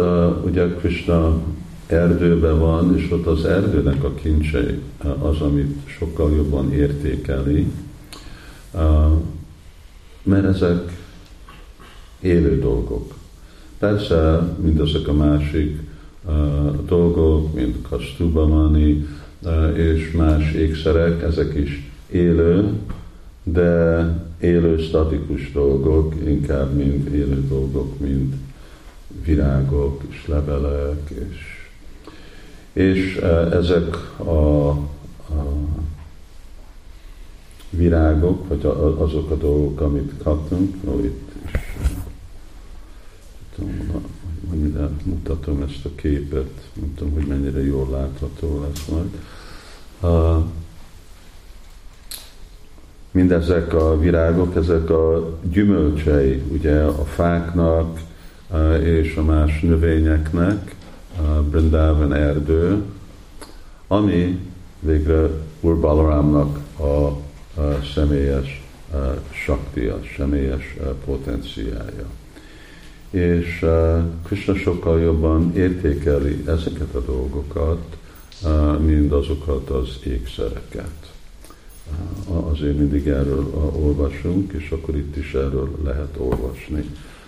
[0.45, 1.43] ugye Krishna
[1.87, 4.81] erdőben van, és ott az erdőnek a kincsei
[5.19, 7.67] az, amit sokkal jobban értékeli,
[10.23, 11.01] mert ezek
[12.21, 13.15] élő dolgok.
[13.79, 15.81] Persze mindazok a másik
[16.87, 19.07] dolgok, mint kastubamani
[19.75, 22.73] és más ékszerek, ezek is élő,
[23.43, 24.05] de
[24.41, 28.35] élő statikus dolgok, inkább mint élő dolgok, mint
[29.25, 31.39] virágok és levelek, és,
[32.73, 33.17] és
[33.53, 35.57] ezek a, a
[37.71, 38.65] virágok, vagy
[38.99, 41.61] azok a dolgok, amit kaptunk, no, itt is
[43.55, 44.05] tudom,
[44.53, 46.51] mennyire mutatom ezt a képet,
[46.97, 49.09] tudom, hogy mennyire jól látható lesz majd.
[50.01, 50.45] Uh,
[53.11, 58.01] mindezek a virágok, ezek a gyümölcsei, ugye a fáknak
[58.51, 60.75] uh, és a más növényeknek,
[61.21, 62.83] uh, Brindavan erdő,
[63.87, 64.39] ami
[64.81, 65.29] végre
[65.61, 67.21] Úr Balaramnak a
[67.95, 68.63] személyes
[69.31, 72.07] saktia, személyes potenciája.
[73.13, 73.67] És
[74.23, 77.97] Krishna sokkal jobban értékeli ezeket a dolgokat,
[78.81, 81.13] mint azokat az ékszereket.
[82.51, 86.85] Azért mindig erről olvasunk, és akkor itt is erről lehet olvasni.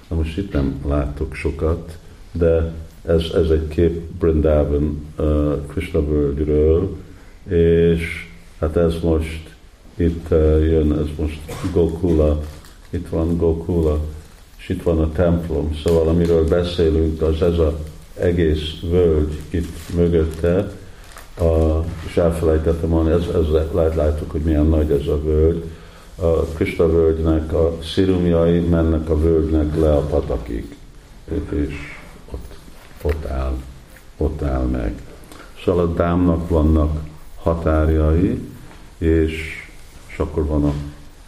[0.09, 1.99] Na most itt nem látok sokat,
[2.33, 2.73] de
[3.07, 6.97] ez, ez egy kép Brindavan uh, Krishna völgyről,
[7.49, 8.29] és
[8.59, 9.55] hát ez most
[9.97, 11.41] itt uh, jön, ez most
[11.73, 12.43] Gokula,
[12.91, 14.05] itt van Gokula,
[14.65, 17.73] és itt van a templom, szóval amiről beszélünk, az ez az
[18.15, 20.73] egész völgy itt mögötte,
[21.39, 25.65] a, és elfelejtettem mondani, ez, ez lát, látjuk, hogy milyen nagy ez a völgy.
[26.17, 30.77] A Krista völgynek a szirumjai mennek a völgynek le a patakig,
[31.51, 31.75] és
[32.31, 32.55] ott,
[33.03, 33.57] ott áll,
[34.17, 34.95] ott áll meg.
[35.65, 37.01] Szóval a dámnak vannak
[37.37, 38.49] határjai,
[38.99, 39.63] és
[40.15, 40.73] és akkor van a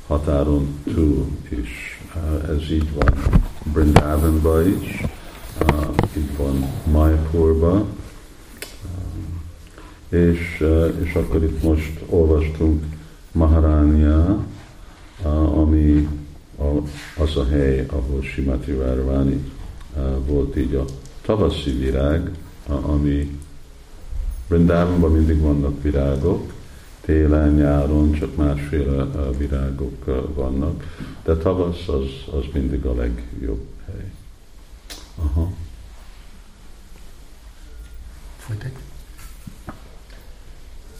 [0.06, 1.95] határon túl is.
[2.48, 3.14] Ez így van
[3.72, 5.02] Brindavanban is,
[6.16, 7.86] így van Mayapurban,
[10.08, 10.64] és,
[11.02, 12.84] és akkor itt most olvastunk
[13.32, 14.44] Maharánia,
[15.54, 16.08] ami
[17.16, 19.52] az a hely, ahol Simati Várváni
[20.26, 20.84] volt így a
[21.22, 22.30] tavaszi virág,
[22.66, 23.38] ami
[24.48, 26.52] Brindavanban mindig vannak virágok,
[27.06, 29.04] télen, nyáron csak másféle
[29.38, 30.04] virágok
[30.34, 30.84] vannak,
[31.24, 34.10] de tavasz az, az mindig a legjobb hely.
[35.16, 35.52] Aha.
[38.36, 38.80] Folytatjuk.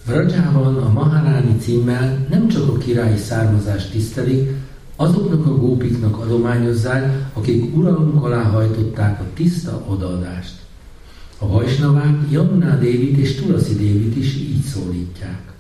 [0.07, 4.51] Vrajában a Maharáni címmel nem csak a királyi származást tisztelik,
[4.97, 10.55] azoknak a gópiknak adományozzák, akik uralmuk alá hajtották a tiszta odaadást.
[11.39, 15.56] A Vajsnavák Jamuná Dévit és Tulasi Dévit is így szólítják.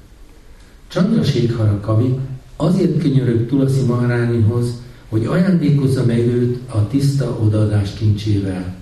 [0.89, 2.19] Chandrasekhara Kavi
[2.57, 8.75] azért könyörög Tulasi Maharánihoz, hogy ajándékozza meg őt a tiszta odaadás kincsével.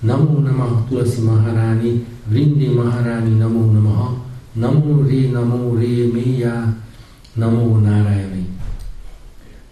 [0.00, 6.74] Namo Namaha Tulasi Maharáni, Vrindi Maharáni Namo Namaha, Namo Ré Namo Ré Méja,
[7.32, 8.46] Namo Nárajani.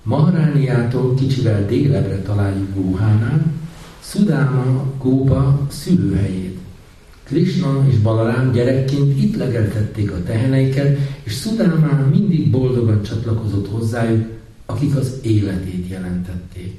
[0.03, 3.53] Maharániától kicsivel délebre találjuk Góhánál,
[4.01, 6.50] Szudáma Gópa szülőhelyét.
[7.31, 14.29] Krishna és Balarám gyerekként itt legeltették a teheneiket, és Szudámán mindig boldogan csatlakozott hozzájuk,
[14.67, 16.79] akik az életét jelentették.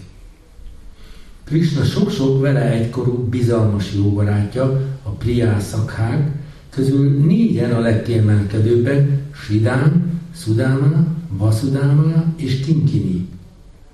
[1.44, 4.64] Krishna sok-sok vele egykorú bizalmas jóbarátja,
[5.04, 6.32] a Priászakhág,
[6.70, 9.10] közül négyen a legkiemelkedőbbek,
[9.46, 13.28] Sidán, Szudáma, Vasudáma és Kinkini.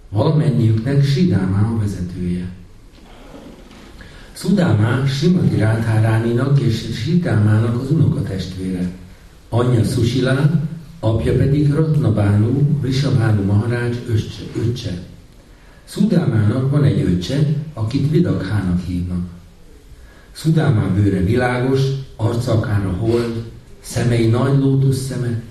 [0.09, 2.56] Valamennyiüknek Sidáma a vezetője.
[4.37, 8.91] Szudámá Simati Rádháráninak és Sidámának az unokatestvére.
[9.49, 10.63] Anyja Susilá,
[10.99, 13.95] apja pedig Ratnabánu, Risabánu Maharács
[14.55, 15.03] öccse.
[15.83, 19.25] Szudámának van egy öccse, akit Vidakhának hívnak.
[20.31, 21.81] Szudámá bőre világos,
[22.15, 23.43] arca akár a hold,
[23.81, 25.41] szemei nagy lótusz szeme,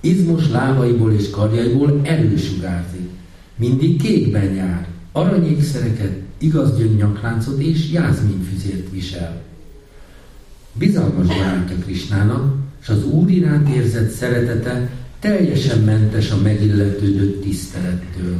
[0.00, 3.10] izmos lábaiból és karjaiból erősugárzik.
[3.56, 9.42] Mindig kékben jár, aranyékszereket, igaz gyöngyakláncot és jázminfüzért visel.
[10.72, 18.36] Bizalmas barátja Krisnának, és az Úr iránt érzett szeretete teljesen mentes a megilletődött tisztelettől.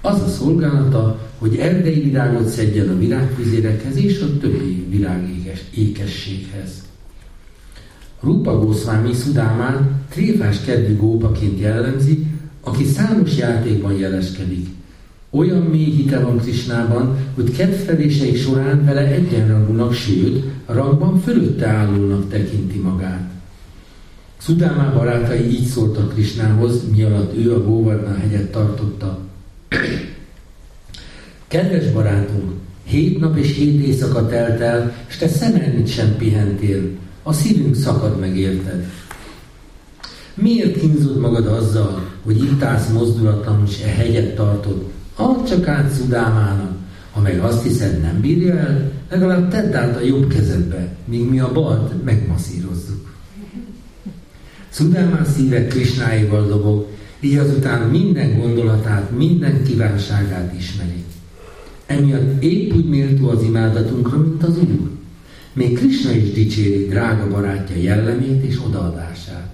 [0.00, 6.70] Az a szolgálata, hogy erdei virágot szedjen a virágfüzérekhez és a többi virágékességhez.
[8.20, 12.26] Rupa Goswami Szudámán tréfás kedvű gópaként jellemzi,
[12.60, 14.68] aki számos játékban jeleskedik.
[15.34, 22.78] Olyan mély hite van Krisnában, hogy kedvfelései során vele egyenrangúnak, sőt, rangban fölötte állónak tekinti
[22.78, 23.30] magát.
[24.38, 29.18] Szudámá barátai így szóltak Krisnához, mi alatt ő a Góvarna hegyet tartotta.
[31.48, 32.52] Kedves barátunk,
[32.84, 36.90] hét nap és hét éjszaka telt el, és te szemelnit sem pihentél.
[37.22, 38.90] A szívünk szakad meg érted.
[40.34, 44.90] Miért kínzod magad azzal, hogy itt állsz mozdulatlanul, és e hegyet tartod?
[45.22, 46.76] Add csak át Szudámának.
[47.12, 51.40] Ha meg azt hiszed, nem bírja el, legalább tedd át a jobb kezedbe, míg mi
[51.40, 53.14] a balt megmasszírozzuk.
[54.68, 56.86] Szudámán szíve Krisnáival dobog,
[57.20, 61.04] így azután minden gondolatát, minden kívánságát ismeri.
[61.86, 64.90] Emiatt épp úgy méltó az imádatunkra, mint az Úr.
[65.52, 69.52] Még Krishna is dicséri drága barátja jellemét és odaadását.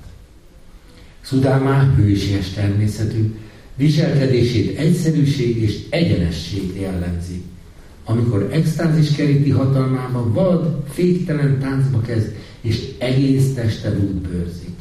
[1.20, 3.34] Szudámá hősies természetű,
[3.78, 7.42] viselkedését egyszerűség és egyenesség jellemzi.
[8.04, 14.76] Amikor extázis keríti hatalmába, vad, féktelen táncba kezd, és egész teste útbőrzik.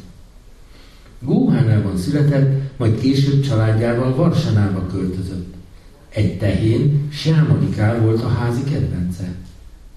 [1.20, 5.54] Góhánában született, majd később családjával Varsanába költözött.
[6.08, 9.34] Egy tehén, Siámadikál volt a házi kedvence.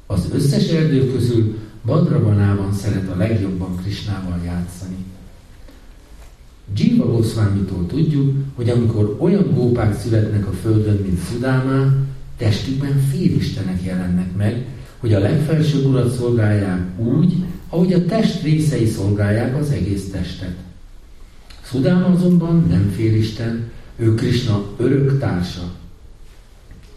[0.05, 4.95] Az összes erdő közül Badrabanában szeret a legjobban Krisnával játszani.
[6.76, 11.93] Jiva Goswamitól tudjuk, hogy amikor olyan gópák születnek a földön, mint Szudámá,
[12.38, 14.65] testükben félistenek jelennek meg,
[14.97, 17.36] hogy a legfelsőbb urat szolgálják úgy,
[17.69, 20.55] ahogy a test részei szolgálják az egész testet.
[21.61, 25.72] Szudáma azonban nem félisten, ő Krishna örök társa.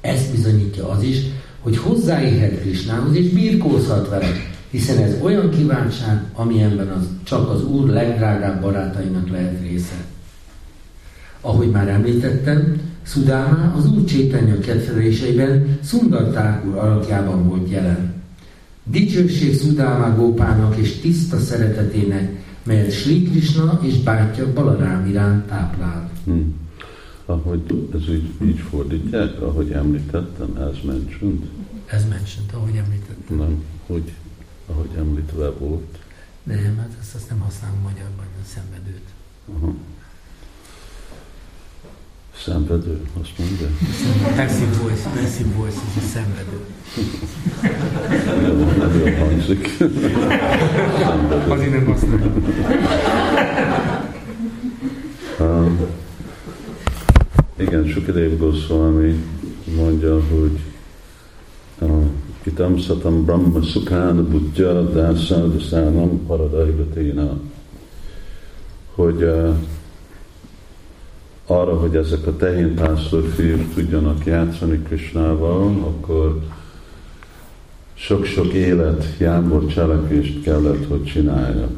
[0.00, 1.18] Ezt bizonyítja az is,
[1.60, 7.88] hogy hozzáérhet Krishnához és birkózhat vele, hiszen ez olyan kívánság, amilyenben az csak az Úr
[7.88, 10.04] legdrágább barátainak lehet része.
[11.40, 18.12] Ahogy már említettem, Szudáma az Úr Csétanya kedveléseiben Szundarták úr alakjában volt jelen.
[18.84, 26.10] Dicsőség Szudáma gópának és tiszta szeretetének, melyet Sri Krishna és bátyja Balarám iránt táplál.
[26.24, 26.54] Hmm.
[27.26, 27.60] Ahogy
[27.94, 31.42] ez így, így fordítják, ahogy említettem, ez mentioned?
[31.86, 33.36] Ez mentioned, ahogy említettem.
[33.36, 34.12] Nem, hogy
[34.66, 35.98] ahogy említve volt.
[36.42, 39.08] Nem, hát ezt, azt nem használom magyarban, a szenvedőt.
[39.56, 39.74] Aha.
[42.36, 43.66] Szenvedő, azt mondja?
[44.36, 46.64] Passive voice, passive voice, ez a szenvedő.
[48.78, 49.76] Nem, jól hangzik.
[51.48, 52.44] Azért nem használom.
[55.40, 55.80] Um,
[57.56, 59.24] igen, Sukadev Goswami
[59.76, 60.60] mondja, hogy
[61.78, 62.04] uh,
[62.44, 67.40] Kitam satam brahma sukhana buddha dasa dasanam paradaivaténa.
[68.94, 69.56] Hogy uh,
[71.46, 76.42] arra, hogy ezek a tehénpásztor fiúk tudjanak játszani Krisnával, akkor
[77.94, 81.68] sok-sok élet, jámbor cselekvést kellett, hogy csinálja.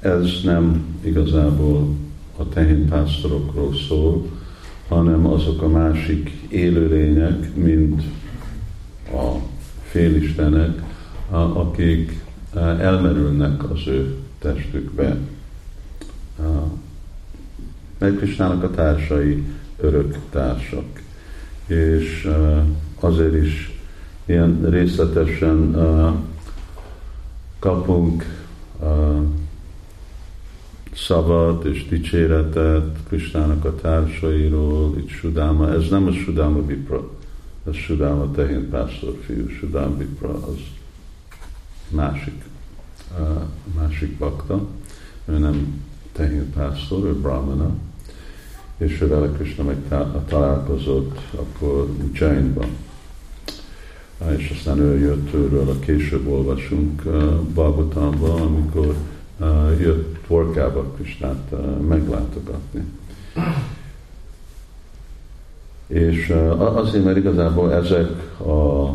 [0.00, 1.88] Ez nem igazából
[2.36, 4.26] a tehénpásztorokról szól,
[4.88, 8.02] hanem azok a másik élőlények, mint
[9.12, 9.49] a
[9.90, 10.82] félistenek,
[11.52, 12.24] akik
[12.78, 15.16] elmerülnek az ő testükbe.
[17.98, 19.44] Meg Krisnának a társai
[19.80, 21.02] örök társak.
[21.66, 22.30] És
[23.00, 23.80] azért is
[24.24, 25.76] ilyen részletesen
[27.58, 28.24] kapunk
[30.94, 37.10] szavat és dicséretet Krisnának a társairól, itt Sudáma, ez nem a Sudáma Vipra,
[37.68, 40.58] ez Sudám a tehén pásztor fiú, Sudám Vipra, az
[41.88, 42.44] másik,
[43.74, 44.66] másik bakta,
[45.24, 45.82] ő nem
[46.12, 47.70] tehén pásztor, ő brahmana,
[48.76, 49.76] és ő vele Krishna meg
[50.28, 52.68] találkozott akkor Jainban.
[54.36, 57.02] És aztán ő jött őről, a később olvasunk
[57.54, 58.96] Bhagavatamban, amikor
[59.78, 61.50] jött Torkába Krishnát
[61.88, 62.84] meglátogatni.
[65.90, 68.94] És azért, mert igazából ezek a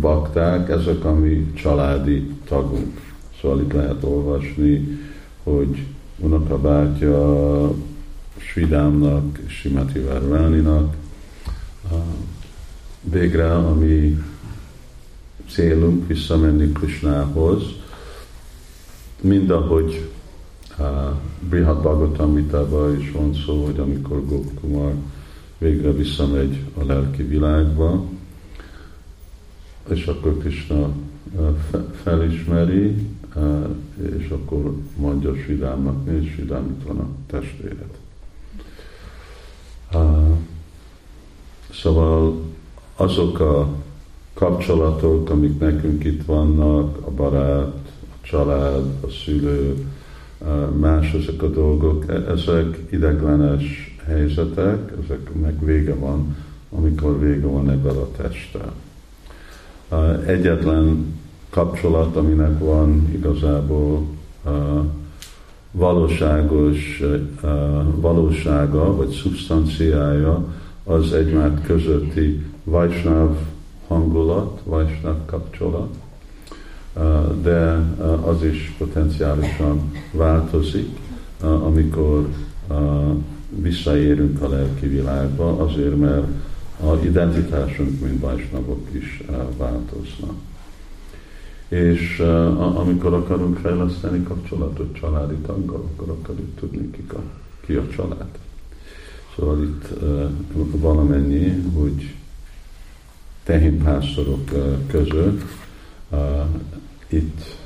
[0.00, 3.00] bakták, ezek a mi családi tagunk.
[3.40, 4.98] Szóval itt lehet olvasni,
[5.42, 5.86] hogy
[6.18, 7.70] unokabátya
[8.36, 10.94] Svidámnak, Simati Várváninak,
[13.00, 14.22] végre a mi
[15.50, 17.62] célunk visszamenni Krishnához,
[19.20, 20.08] mind ahogy
[20.78, 20.86] uh,
[21.48, 24.92] Brihad Bhagavatamritában is van szó, hogy amikor Gopkumar
[25.58, 28.04] végre visszamegy a lelki világba,
[29.88, 30.92] és akkor Krishna
[32.02, 32.96] felismeri,
[34.18, 37.90] és akkor mondja Svidámnak, nézd, Svidám itt van a testvéred.
[41.70, 42.42] Szóval
[42.96, 43.68] azok a
[44.34, 49.86] kapcsolatok, amik nekünk itt vannak, a barát, a család, a szülő,
[50.76, 56.36] más ezek a dolgok, e, ezek ideglenes helyzetek, ezek meg vége van,
[56.70, 58.72] amikor vége van ebben a testtel.
[60.26, 61.14] Egyetlen
[61.50, 64.06] kapcsolat, aminek van igazából
[65.70, 67.02] valóságos
[67.94, 70.44] valósága, vagy szubstanciája,
[70.84, 73.36] az egymás közötti Vajsnáv
[73.86, 75.94] hangulat, Vajsnáv kapcsolat,
[77.42, 77.82] de
[78.24, 80.98] az is potenciálisan változik,
[81.40, 82.28] amikor
[83.56, 86.26] visszaérünk a lelki világba, azért mert
[86.80, 89.22] a identitásunk, mint Vajsnavok is
[89.56, 90.34] változnak.
[91.68, 92.18] És
[92.74, 97.20] amikor akarunk fejleszteni kapcsolatot családi taggal, akkor akarjuk tudni, ki a,
[97.66, 98.38] ki a család.
[99.36, 99.88] Szóval itt
[100.70, 102.14] valamennyi, hogy
[103.42, 104.50] tehénpásztorok
[104.86, 105.42] között
[107.08, 107.56] itt,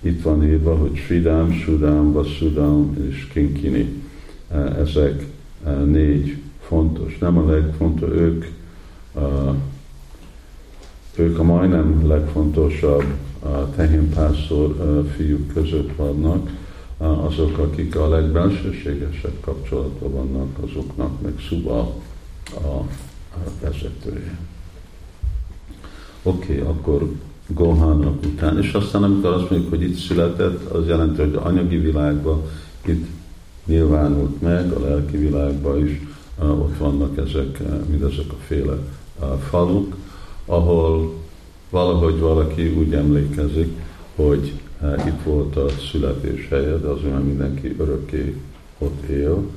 [0.00, 3.95] itt van írva, hogy Sridám, Sudám, Vasudám és Kinkini.
[4.78, 5.26] Ezek
[5.84, 7.18] négy fontos.
[7.18, 8.44] Nem a legfontos, ők,
[11.16, 13.04] ők a majdnem legfontosabb
[13.76, 16.50] tehénpásztor fiúk között vannak,
[16.98, 21.94] azok, akik a legbelsőségesebb kapcsolatban vannak, azoknak meg Szuba
[22.54, 22.82] a
[23.60, 24.38] vezetője.
[26.22, 27.12] Oké, okay, akkor
[27.46, 32.42] Gohának után, és aztán amikor azt mondjuk, hogy itt született, az jelenti, hogy anyagi világban
[32.84, 33.06] itt
[33.66, 36.00] nyilvánult meg, a lelki világban is
[36.38, 37.58] ott vannak ezek,
[37.88, 38.76] mindezek a féle
[39.48, 39.96] faluk,
[40.44, 41.14] ahol
[41.70, 43.76] valahogy valaki úgy emlékezik,
[44.14, 44.52] hogy
[45.06, 48.40] itt volt a születés helye, de azért mindenki örökké
[48.78, 49.50] ott él,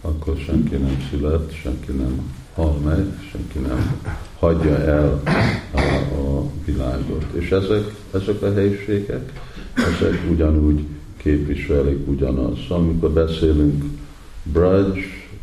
[0.00, 4.02] akkor senki nem szület, senki nem hal meg, senki nem
[4.38, 5.22] hagyja el
[5.72, 5.78] a,
[6.20, 7.24] a világot.
[7.32, 9.32] És ezek, ezek a helyiségek,
[9.74, 10.86] ezek ugyanúgy
[11.22, 12.58] képviselik ugyanaz.
[12.68, 13.84] Amikor beszélünk
[14.42, 14.84] Braj,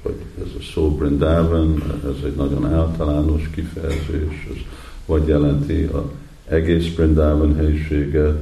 [0.04, 4.58] vagy ez a szó Brindavan, ez egy nagyon általános kifejezés, ez
[5.06, 6.12] vagy jelenti a
[6.48, 8.38] egész Brindavan helyiséget,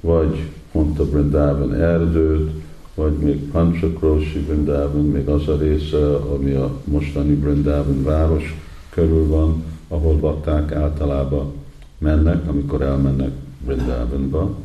[0.00, 0.38] vagy
[0.72, 2.50] mondta Brindavan erdőt,
[2.94, 8.56] vagy még Panchakroshi Brindavan, még az a része, ami a mostani Brindavan város
[8.90, 11.52] körül van, ahol bakták általában
[11.98, 13.30] mennek, amikor elmennek
[13.64, 14.56] Brindavanba,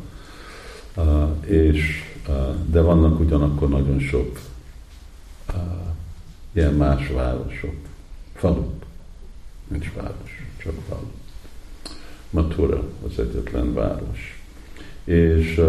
[0.96, 1.04] uh,
[1.46, 2.05] és,
[2.70, 4.38] de vannak ugyanakkor nagyon sok
[6.52, 7.74] ilyen más városok,
[8.34, 8.72] faluk,
[9.68, 11.10] nincs város, csak falu.
[12.30, 14.42] Matura az egyetlen város.
[15.04, 15.62] És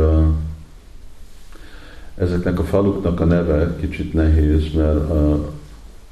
[2.16, 5.46] ezeknek a faluknak a neve kicsit nehéz, mert uh,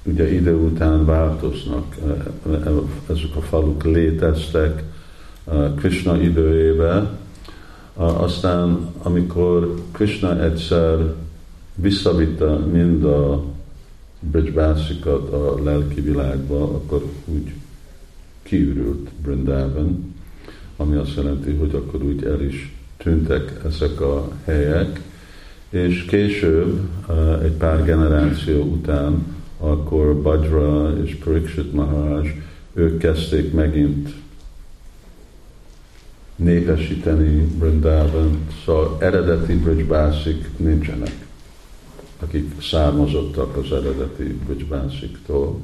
[0.03, 1.95] ugye idő után változnak,
[3.09, 4.83] ezek a faluk léteztek
[5.75, 7.17] Krishna időjében,
[7.95, 11.13] aztán amikor Krishna egyszer
[11.75, 13.43] visszavitte mind a
[14.19, 17.53] Bridgebászikat a lelki világba, akkor úgy
[18.43, 20.13] kiürült Brindavan,
[20.77, 25.01] ami azt jelenti, hogy akkor úgy el is tűntek ezek a helyek,
[25.69, 26.79] és később,
[27.09, 29.25] eh, egy pár generáció után,
[29.59, 32.43] akkor Bajra és Pariksit Maharaj,
[32.73, 34.09] ők kezdték megint
[36.35, 41.25] népesíteni Brindavan, szóval eredeti Bridgebászik nincsenek,
[42.19, 45.59] akik származottak az eredeti Bridgebásiktól.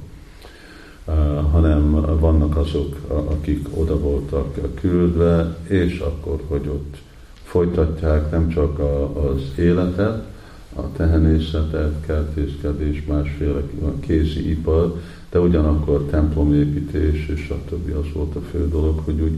[1.51, 6.97] hanem vannak azok, akik oda voltak küldve, és akkor, hogy ott
[7.43, 8.79] folytatják nem csak
[9.13, 10.29] az életet,
[10.75, 13.61] a tehenészetet, kertészkedés, másféle
[13.99, 19.37] kézi ipar, de ugyanakkor templomépítés és többi az volt a fő dolog, hogy úgy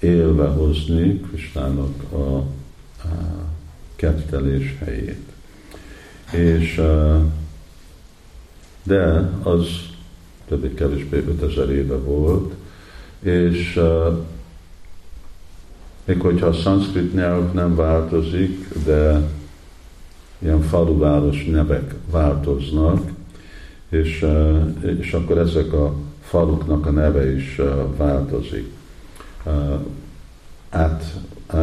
[0.00, 2.46] élve hozni Kristának a, a
[3.96, 5.32] kettelés helyét.
[6.32, 6.80] És
[8.82, 9.66] de az
[10.48, 12.54] többé-kevésbé 5000 éve volt,
[13.20, 13.80] és
[16.04, 19.20] még hogyha a szanszkrit nyelv nem változik, de
[20.38, 23.10] ilyen faluváros nevek változnak,
[23.88, 24.26] és,
[25.00, 27.60] és akkor ezek a faluknak a neve is
[27.96, 28.75] változik.
[30.70, 31.14] Át,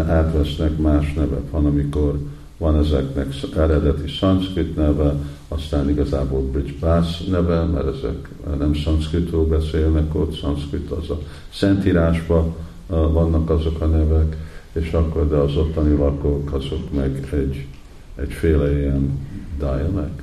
[0.07, 1.49] átvesznek más nevek.
[1.51, 2.19] Van, amikor
[2.57, 5.15] van ezeknek eredeti szanszkrit neve,
[5.47, 11.19] aztán igazából Bridge Bass neve, mert ezek nem szanszkritról beszélnek ott, szanszkrit az a
[11.53, 12.55] Szentírásban
[12.87, 14.37] vannak azok a nevek,
[14.73, 17.67] és akkor, de az ottani lakók azok meg egy,
[18.15, 19.19] egyféle ilyen
[19.57, 20.21] dialect.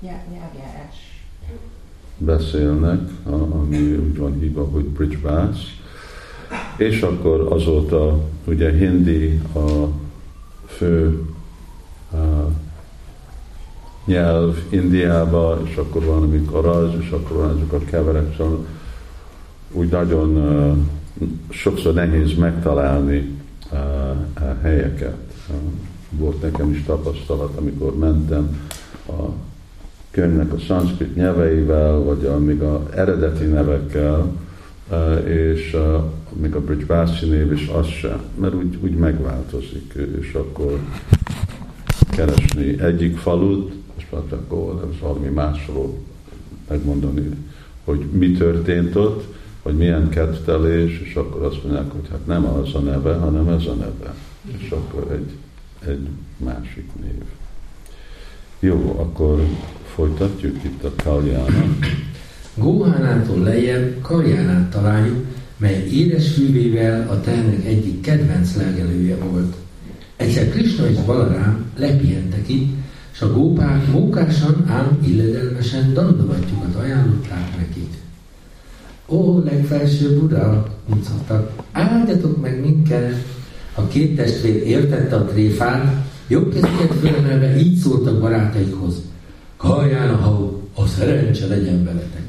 [0.00, 0.85] Nyelvjárás.
[2.18, 5.58] Beszélnek, ami úgy van hívva, hogy Bridge Bass,
[6.76, 9.88] és akkor azóta ugye hindi a
[10.66, 11.22] fő
[12.12, 12.50] a
[14.04, 18.66] nyelv Indiába, és akkor van, amikor az, és akkor van ezek a keverek, szóval
[19.72, 20.76] úgy nagyon uh,
[21.48, 23.38] sokszor nehéz megtalálni
[23.72, 23.78] uh,
[24.40, 25.16] uh, helyeket.
[26.10, 28.68] Volt nekem is tapasztalat, amikor mentem
[29.08, 29.45] a
[30.16, 34.32] könyvnek a szanszkrit nyelveivel, vagy a, még a eredeti nevekkel,
[34.90, 35.76] uh, és
[36.32, 40.80] még a Bridge név is az sem, mert úgy, úgy megváltozik, és akkor
[42.10, 45.94] keresni egyik falut, és akkor nem valami másról
[46.68, 47.30] megmondani,
[47.84, 52.74] hogy mi történt ott, hogy milyen kettelés, és akkor azt mondják, hogy hát nem az
[52.74, 54.14] a neve, hanem ez a neve.
[54.58, 55.30] És akkor egy,
[55.88, 57.22] egy másik név.
[58.60, 59.46] Jó, akkor
[59.94, 61.86] folytatjuk itt a Kaljánat.
[62.54, 65.24] Góhánától lejjebb Kaljánát találjuk,
[65.56, 69.56] mely édes fűvével a tehenek egyik kedvenc legelője volt.
[70.16, 72.74] Egyszer Krishna és Balarám lepihentek itt,
[73.12, 77.94] és a gópák mókásan, ám illedelmesen dandavattyukat ajánlották nekik.
[79.08, 83.24] Ó, legfelső Buddha, mutattak, áldjatok meg minket!
[83.74, 88.94] A két testvér értette a tréfát, jobb kezüket fölemelve így szóltak barátaikhoz.
[89.56, 92.24] Kaján a hau, a szerencse legyen veletek.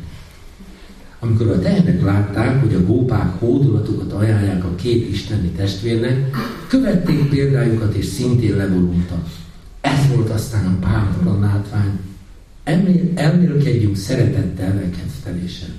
[1.19, 6.35] Amikor a tehenek látták, hogy a gópák hódolatukat ajánlják a két isteni testvérnek,
[6.67, 9.29] követték példájukat és szintén leborultak.
[9.81, 11.99] Ez volt aztán a pártalan látvány.
[13.15, 15.69] Elmélkedjünk szeretettel elkedvelésen.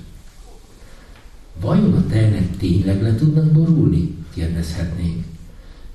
[1.61, 4.15] Vajon a tehenek tényleg le tudnak borulni?
[4.33, 5.23] kérdezhetnénk.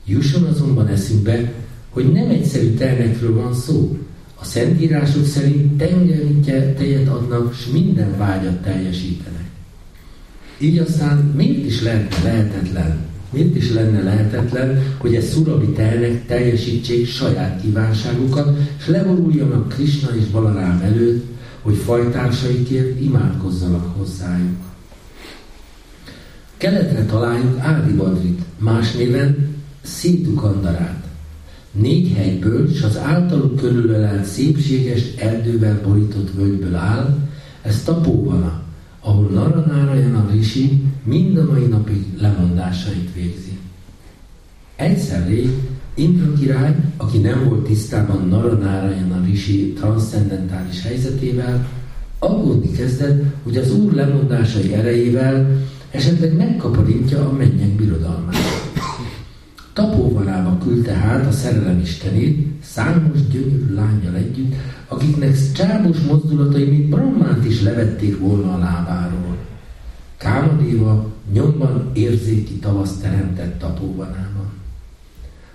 [0.04, 1.52] Jusson azonban eszünkbe,
[1.94, 3.98] hogy nem egyszerű tehenekről van szó.
[4.34, 6.40] A szentírások szerint tengernyi
[6.76, 9.48] tejet adnak, s minden vágyat teljesítenek.
[10.58, 12.98] Így aztán miért is lehetne lehetetlen,
[13.30, 20.24] miért is lenne lehetetlen, hogy ez szurabi tehenek teljesítsék saját kívánságukat, és leboruljanak Krishna és
[20.24, 21.24] Balarám előtt,
[21.62, 24.62] hogy fajtársaikért imádkozzanak hozzájuk.
[26.56, 31.03] Keletre találjuk Ádi Badrit, más néven Szétukandarát.
[31.74, 37.18] Négy helyből és az általuk körülölelt szépséges erdővel borított völgyből áll,
[37.62, 38.62] ez Tapóvana,
[39.00, 43.58] ahol Naranárajana Rishi mind a mai napig lemondásait végzi.
[44.76, 45.50] Egyszer rég
[45.94, 51.68] Indra király, aki nem volt tisztában Naranárajana Rishi transzcendentális helyzetével,
[52.18, 58.63] aggódni kezdett, hogy az úr lemondásai erejével esetleg megkaparintja a mennyek birodalmát.
[59.74, 64.54] Tapóvalába küldte hát a szerelem istenét, számos gyönyörű lányjal együtt,
[64.88, 69.36] akiknek csábos mozdulatai, mint Brahmánt is levették volna a lábáról.
[70.16, 74.52] Kámadéva nyomban érzéki tavaszt teremtett Tapóvanában.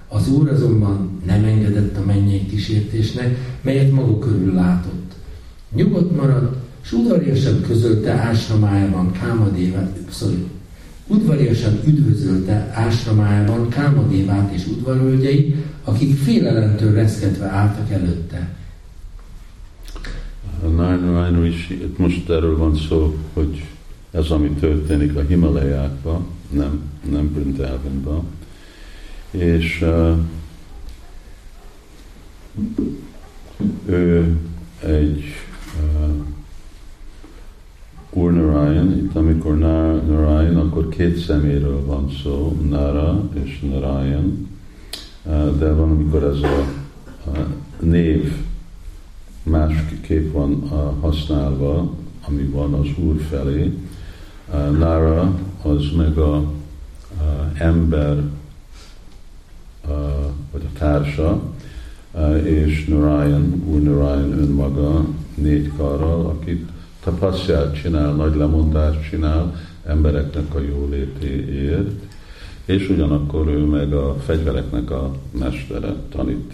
[0.08, 5.14] Az úr azonban nem engedett a mennyei kísértésnek, melyet maga körül látott.
[5.76, 10.48] Nyugodt maradt, s udvariasan közölte ásramájában Kámadévát, sorry,
[11.10, 18.58] udvariasan üdvözölte ásramájában Kámadévát és udvarölgyei, akik félelemtől reszketve álltak előtte.
[20.62, 23.66] Nine Rishi, itt most erről van szó, hogy
[24.12, 28.24] ez, ami történik a Himalajákban, nem, nem Brindavanban,
[29.32, 30.18] és uh,
[33.86, 34.38] ő
[34.86, 35.24] egy
[35.76, 36.10] uh,
[38.14, 44.48] Urnarayan, itt amikor Narayan, akkor két szeméről van szó, Nara és Narayan,
[45.60, 46.66] de van, amikor ez a,
[47.80, 48.34] név
[49.44, 50.68] másképp van
[51.02, 51.94] használva,
[52.28, 53.78] ami van az Úr felé.
[54.78, 56.52] Nara az meg a,
[57.54, 58.24] ember,
[60.52, 61.42] vagy a társa,
[62.44, 65.06] és Narayan, Úr Narayan önmaga
[65.36, 66.70] négy karral, akit
[67.04, 72.04] tapasszát csinál, nagy lemondást csinál embereknek a jólétéért,
[72.66, 76.54] és ugyanakkor ő meg a fegyvereknek a mestere tanít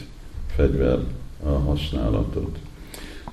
[0.55, 0.99] fegyver
[1.43, 2.57] a használatot.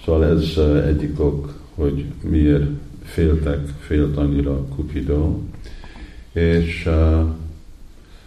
[0.05, 2.71] Szóval ez egyik ok, hogy miért
[3.05, 5.39] féltek, félt annyira Cupido,
[6.33, 6.89] és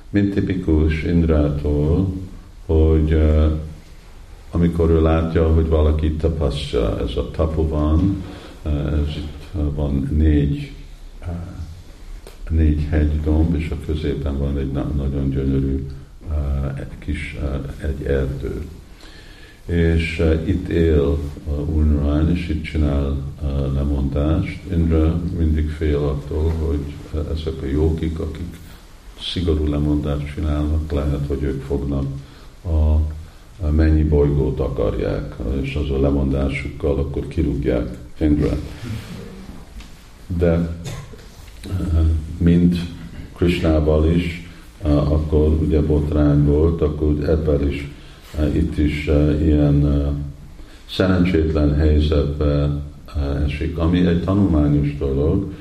[0.09, 2.13] mint tipikus Indrától,
[2.65, 3.21] hogy
[4.51, 8.23] amikor ő látja, hogy valaki tapasztja, ez a tapu van,
[8.65, 10.71] ez itt van négy,
[12.49, 15.87] négy hegydomb, és a középen van egy nagyon gyönyörű
[16.99, 17.37] kis
[17.81, 18.65] egy erdő.
[19.65, 21.17] És itt él
[21.73, 23.17] Ulnarán, és itt csinál
[23.73, 24.59] lemondást.
[24.71, 26.93] Indra mindig fél attól, hogy
[27.33, 28.59] ezek a jókik, akik
[29.19, 32.05] szigorú lemondást csinálnak, lehet, hogy ők fognak
[33.61, 38.57] a mennyi bolygót akarják, és az a lemondásukkal akkor kirúgják Indra.
[40.37, 40.77] De
[42.37, 42.75] mint
[43.35, 44.49] Krishnával is,
[44.81, 47.91] akkor ugye botrány volt, akkor ebben is
[48.53, 49.09] itt is
[49.41, 50.07] ilyen
[50.89, 52.81] szerencsétlen helyzetbe
[53.45, 55.53] esik, ami egy tanulmányos dolog,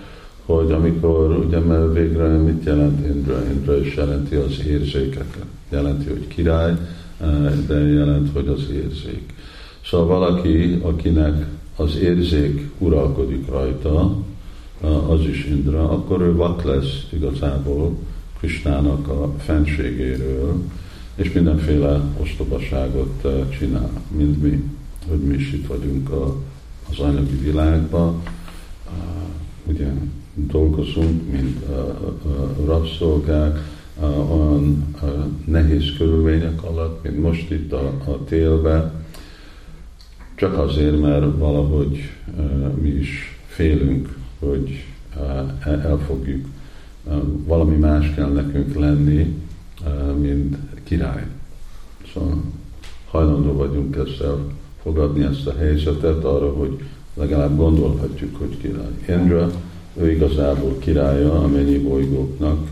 [0.44, 3.44] hogy amikor, ugye mert végre mit jelent Indra?
[3.50, 5.44] Indra is jelenti az érzékeket.
[5.70, 6.74] Jelenti, hogy király,
[7.66, 9.32] de jelent, hogy az érzék.
[9.84, 11.46] Szóval valaki, akinek
[11.76, 14.16] az érzék uralkodik rajta,
[15.08, 17.96] az is Indra, akkor ő vak lesz igazából
[18.38, 20.62] Krisnának a fenségéről,
[21.14, 23.26] és mindenféle ostobaságot
[23.58, 24.62] csinál, mint mi,
[25.08, 26.36] hogy mi is itt vagyunk a,
[26.90, 28.22] az anyagi világban,
[29.64, 29.88] ugye
[30.34, 31.64] dolgozunk, mint
[32.64, 33.72] rabszolgák,
[34.30, 34.94] olyan
[35.44, 39.03] nehéz körülmények alatt, mint most itt a, a télben,
[40.35, 42.11] csak azért, mert valahogy
[42.80, 44.85] mi is félünk, hogy
[45.64, 46.47] el fogjuk,
[47.45, 49.35] valami más kell nekünk lenni,
[50.20, 51.26] mint király.
[52.12, 52.43] Szóval
[53.11, 54.39] hajlandó vagyunk ezzel
[54.82, 56.78] fogadni ezt a helyzetet arra, hogy
[57.14, 59.20] legalább gondolhatjuk, hogy király.
[59.22, 59.51] Indra,
[59.97, 62.68] ő igazából királya a mennyi bolygóknak,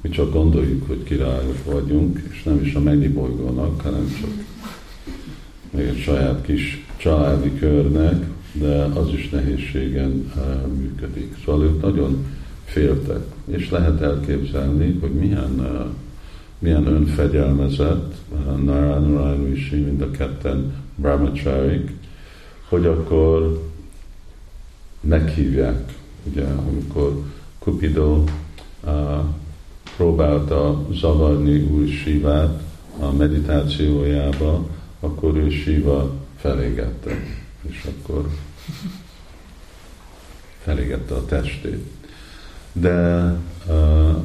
[0.00, 4.30] mi csak gondoljuk, hogy királyok vagyunk, és nem is a mennyi bolygónak, hanem csak
[5.70, 10.32] még egy saját kis családi körnek, de az is nehézségen
[10.76, 11.36] működik.
[11.44, 12.26] Szóval ők nagyon
[12.64, 15.90] féltek, és lehet elképzelni, hogy milyen
[16.58, 18.14] milyen önfegyelmezett,
[18.64, 21.90] Narayana Rishi, mind a ketten brahmacharik,
[22.68, 23.62] hogy akkor
[25.00, 27.22] meghívják, ugye, amikor
[27.58, 28.24] Cupido
[29.96, 32.62] próbálta zavarni új Sivát
[33.00, 34.66] a meditációjába,
[35.00, 37.10] akkor ő Siva felégette,
[37.68, 38.28] és akkor
[40.58, 41.86] felégette a testét.
[42.72, 43.26] De
[43.68, 44.16] uh,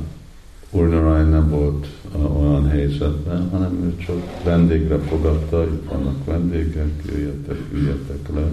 [0.71, 8.29] Urnarayan nem volt olyan helyzetben, hanem ő csak vendégre fogadta, itt vannak vendégek, jöjjetek, üljetek
[8.33, 8.47] le.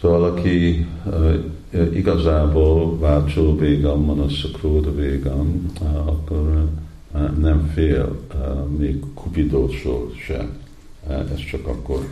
[0.00, 1.34] Szóval aki uh,
[1.92, 6.68] igazából Vácsó végam van, a Szakróda végam, uh, akkor
[7.12, 10.48] uh, nem fél uh, még Kupidótól se.
[11.06, 12.08] Uh, ez csak akkor,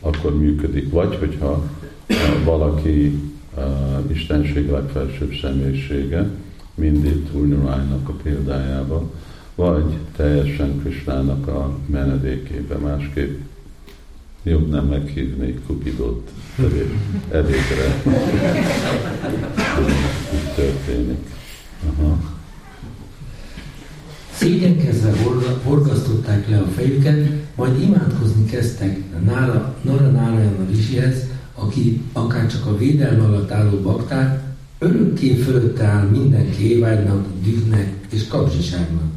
[0.00, 0.90] akkor működik.
[0.90, 1.68] Vagy hogyha
[2.08, 3.20] uh, valaki
[3.56, 6.28] uh, Istenség legfelsőbb személyisége,
[6.74, 9.10] mindig Úrnuránynak a példájába,
[9.54, 13.40] vagy teljesen Krisnának a menedékébe, másképp
[14.42, 16.30] jobb nem meghívni Kupidot
[17.30, 18.02] edékre.
[20.34, 21.30] Így történik.
[21.88, 22.37] Aha.
[24.38, 25.12] Szégyenkezve
[25.62, 32.76] horgasztották le a fejüket, majd imádkozni kezdtek Nára, Nara a Risihez, aki akár csak a
[32.76, 34.42] védelme alatt álló bakták,
[34.78, 39.10] Örökké fölötte áll minden kévágynak, dühnek és kapzsiságnak.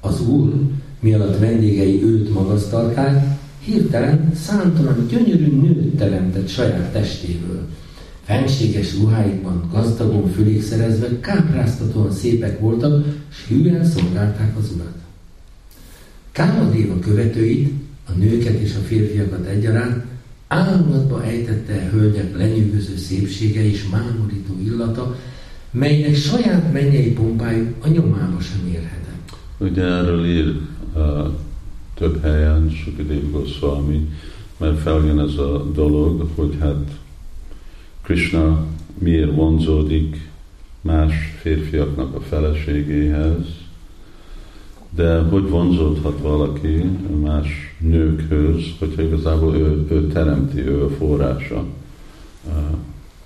[0.00, 0.52] Az úr,
[1.00, 7.68] mi alatt vendégei őt magasztalták, hirtelen számtalan gyönyörű nőt teremtett saját testéből.
[8.26, 14.96] Fenséges ruháikban gazdagon fölékszerezve kápráztatóan szépek voltak, s hűen szolgálták az urat.
[16.32, 17.72] Kámadéva követőit,
[18.08, 20.04] a nőket és a férfiakat egyaránt
[20.48, 25.16] Ámulatba ejtette a hölgyek lenyűgöző szépsége és mámorító illata,
[25.70, 29.36] melynek saját mennyei pompájuk a nyomába sem érhetett.
[29.58, 30.60] Ugye erről ír
[30.94, 31.28] uh,
[31.94, 34.08] több helyen Sukadev Goswami,
[34.56, 36.90] mert feljön ez a dolog, hogy hát
[38.06, 38.64] Krishna
[38.98, 40.30] miért vonzódik
[40.80, 43.46] más férfiaknak a feleségéhez,
[44.90, 46.82] de hogy vonzódhat valaki
[47.22, 51.64] más nőkhöz, hogyha igazából ő, ő teremti, ő a forrása?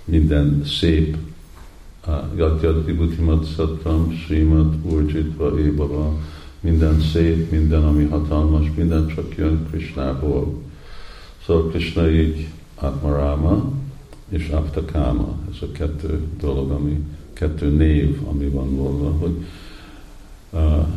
[0.05, 1.17] Minden szép
[2.35, 6.19] Gatjad Vibhutimat Szattam, Srimat Urjitva Ébava,
[6.59, 10.61] minden szép, minden, ami hatalmas, minden csak jön Krishnából.
[11.45, 13.79] Szóval Krishna így Atmarama
[14.31, 16.99] és Aptakama, ez a kettő dolog, ami,
[17.33, 19.45] kettő név, ami van volna, hogy
[20.49, 20.87] uh,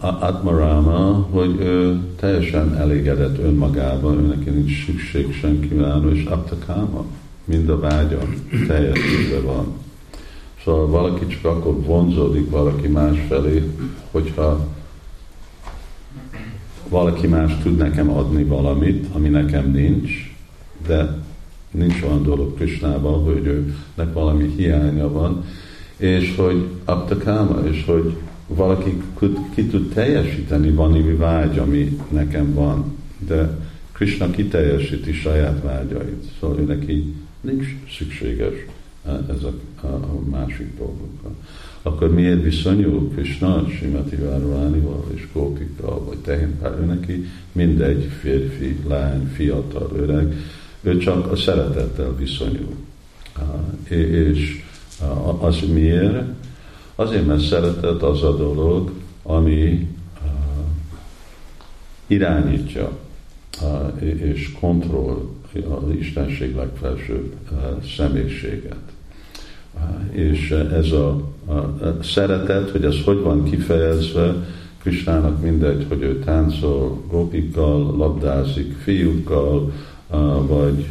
[0.00, 7.04] Atmarama, hogy ő teljesen elégedett önmagában, ő neki nincs szükség senkivel, és Aptakama,
[7.44, 8.18] mind a vágya
[8.66, 9.66] teljesítve van.
[10.64, 13.70] Szóval valaki csak akkor vonzódik valaki más felé,
[14.10, 14.66] hogyha
[16.88, 20.10] valaki más tud nekem adni valamit, ami nekem nincs,
[20.86, 21.23] de
[21.74, 25.44] nincs olyan dolog Krisnában, hogy őnek valami hiánya van,
[25.96, 28.16] és hogy aptakáma, és hogy
[28.46, 29.02] valaki
[29.54, 32.96] ki tud teljesíteni valami vágy, ami nekem van,
[33.26, 33.58] de
[33.92, 37.66] Krishna kiteljesíti saját vágyait, szóval neki nincs
[37.98, 38.54] szükséges
[39.06, 41.34] ez a, a, a másik dolgokkal.
[41.82, 49.28] Akkor miért viszonyul Krishna Simati Várvánival és Gópikkal, vagy Tehénpár, ő neki mindegy férfi, lány,
[49.34, 50.34] fiatal, öreg,
[50.84, 52.74] ő csak a szeretettel viszonyul.
[53.88, 54.62] És
[55.40, 56.22] az miért?
[56.94, 59.88] Azért, mert szeretet az a dolog, ami
[62.06, 62.90] irányítja
[64.16, 67.32] és kontroll az Istenség legfelsőbb
[67.96, 68.76] személyiséget.
[70.10, 71.32] És ez a,
[72.02, 74.34] szeretet, hogy ez hogy van kifejezve,
[74.82, 79.72] Kristának mindegy, hogy ő táncol gópikkal, labdázik fiúkkal,
[80.46, 80.86] vagy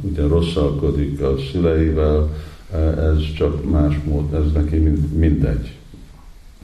[0.00, 2.30] ugye rosszalkodik a szüleivel,
[2.96, 4.76] ez csak más mód, ez neki
[5.14, 5.76] mindegy.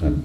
[0.00, 0.24] Nem.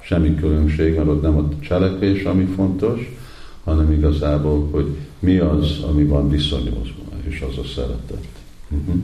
[0.00, 3.16] Semmi különbség, mert ott nem a cselekvés, ami fontos,
[3.64, 8.26] hanem igazából, hogy mi az, ami van viszonyozva, és az a szeretet.
[8.70, 9.02] Uh-huh.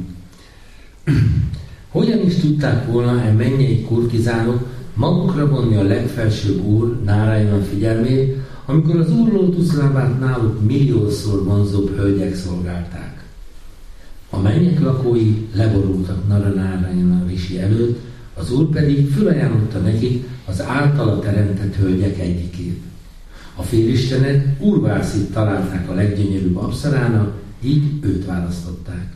[1.89, 8.37] Hogyan is tudták volna e mennyei kurtizánok magukra vonni a legfelsőbb úr Náráján figyelmét,
[8.69, 13.25] amikor az úr lótuszlábát náluk milliószor vonzóbb hölgyek szolgálták.
[14.31, 17.99] A mennyek lakói leborultak Naranárayan Risi előtt,
[18.35, 22.83] az úr pedig fölajánlotta nekik az általa teremtett hölgyek egyikét.
[23.55, 29.13] A félistenek Urvászit találták a leggyönyörűbb abszarának, így őt választották.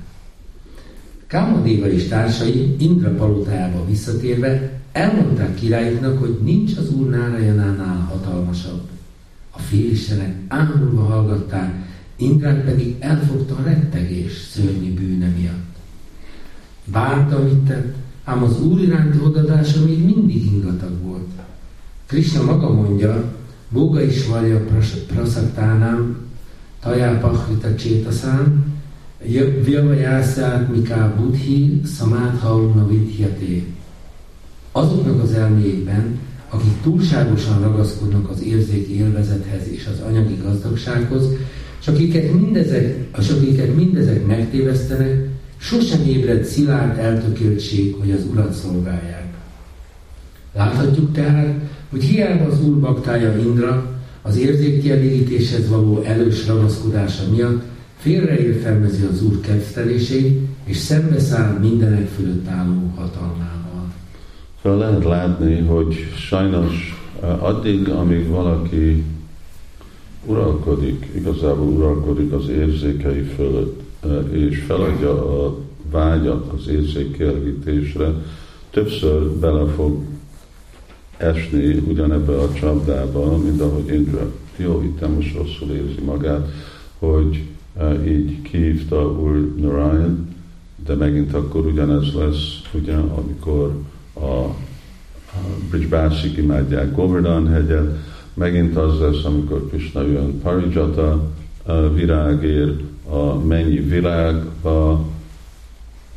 [1.27, 8.91] Kámadéva és társai Indra palotájába visszatérve elmondták királyuknak, hogy nincs az úr Nárajanánál hatalmasabb.
[9.57, 15.77] A félistenek ámulva hallgatták, Indrát pedig elfogta a rettegés szörnyű bűne miatt.
[16.85, 17.95] Bárta, amit tett,
[18.25, 21.31] ám az úr iránti odadása még mindig ingatag volt.
[22.07, 23.35] Krishna maga mondja,
[23.69, 24.67] Boga is varja
[25.07, 26.17] praszaktánám,
[26.81, 28.65] tajápahrita csétaszán,
[29.65, 33.73] Vyavajászát Miká Budhi Samáthauna Vidhyaté.
[34.73, 36.19] Azoknak az elméjében,
[36.55, 41.25] akik túlságosan ragaszkodnak az érzéki élvezethez és az anyagi gazdagsághoz,
[41.81, 49.27] és akiket mindezek, és akiket mindezek megtévesztenek, sosem ébred szilárd eltökéltség, hogy az Urat szolgálják.
[50.55, 51.55] Láthatjuk tehát,
[51.91, 57.63] hogy hiába az Úr baktája Indra az érzékkielégítéshez való elős ragaszkodása miatt
[57.97, 63.62] félreértelmezi az Úr kedvtelését, és szembeszáll mindenek fölött álló hatalmával.
[64.63, 67.01] Szóval lehet látni, hogy sajnos
[67.39, 69.05] addig, amíg valaki
[70.27, 73.81] uralkodik, igazából uralkodik az érzékei fölött,
[74.33, 75.57] és feladja a
[75.91, 78.13] vágyat az érzékkielégítésre,
[78.71, 80.03] többször bele fog
[81.17, 84.31] esni ugyanebbe a csapdába, mint ahogy Indra.
[84.57, 86.49] Jó, itt most rosszul érzi magát,
[86.99, 87.43] hogy
[88.07, 90.29] így kihívta Úr Narayan,
[90.87, 93.73] de megint akkor ugyanez lesz, ugye, amikor
[94.23, 94.55] a,
[95.71, 97.97] Bridgebásik imádják Govardhan hegyet,
[98.35, 101.31] megint az lesz, amikor Krishna jön Parijata
[101.95, 105.05] virágér, a mennyi világba,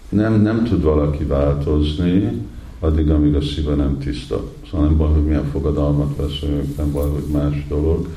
[0.09, 2.31] nem, nem tud valaki változni,
[2.79, 4.43] addig, amíg a szíve nem tiszta.
[4.69, 8.07] Szóval nem baj, hogy milyen fogadalmat veszünk, nem baj, hogy más dolog,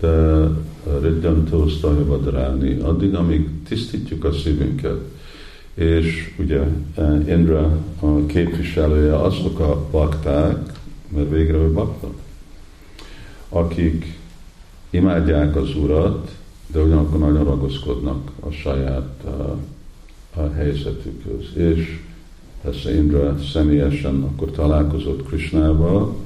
[0.00, 0.46] de
[1.00, 5.00] Riddhantó Stajavadarálni, addig, amíg tisztítjuk a szívünket,
[5.74, 6.60] és ugye
[7.28, 10.56] Indra a képviselője azok a bakták,
[11.08, 12.08] mert végre ő bakta,
[13.48, 14.18] akik
[14.90, 16.30] imádják az Urat,
[16.66, 19.56] de ugyanakkor nagyon ragaszkodnak a saját a,
[20.40, 21.56] a helyzetükhöz.
[21.56, 21.98] És
[22.62, 26.16] persze Indra személyesen akkor találkozott Krishnával,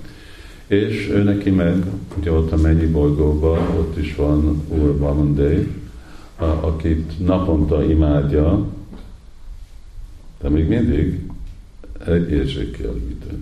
[0.67, 1.85] és ő neki meg,
[2.19, 5.67] ugye ott a mennyi bolygóban, ott is van Úr Vamandev,
[6.61, 8.67] akit naponta imádja,
[10.41, 11.21] de még mindig
[12.07, 13.39] egy érzékel idő.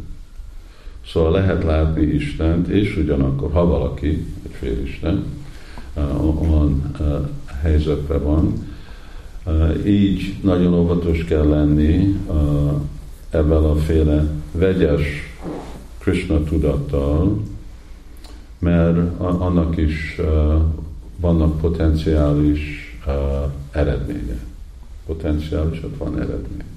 [1.07, 5.24] Szóval lehet látni Istent, és ugyanakkor, ha valaki, egy félisten,
[6.40, 6.93] olyan
[7.62, 8.70] helyzetben van,
[9.86, 12.16] így nagyon óvatos kell lenni
[13.30, 15.03] ebben a féle vegyes
[15.99, 17.43] Krishna tudattal,
[18.59, 20.20] mert annak is
[21.16, 22.61] vannak potenciális
[23.70, 24.38] eredménye.
[25.07, 26.70] Potenciális, ott van eredmény.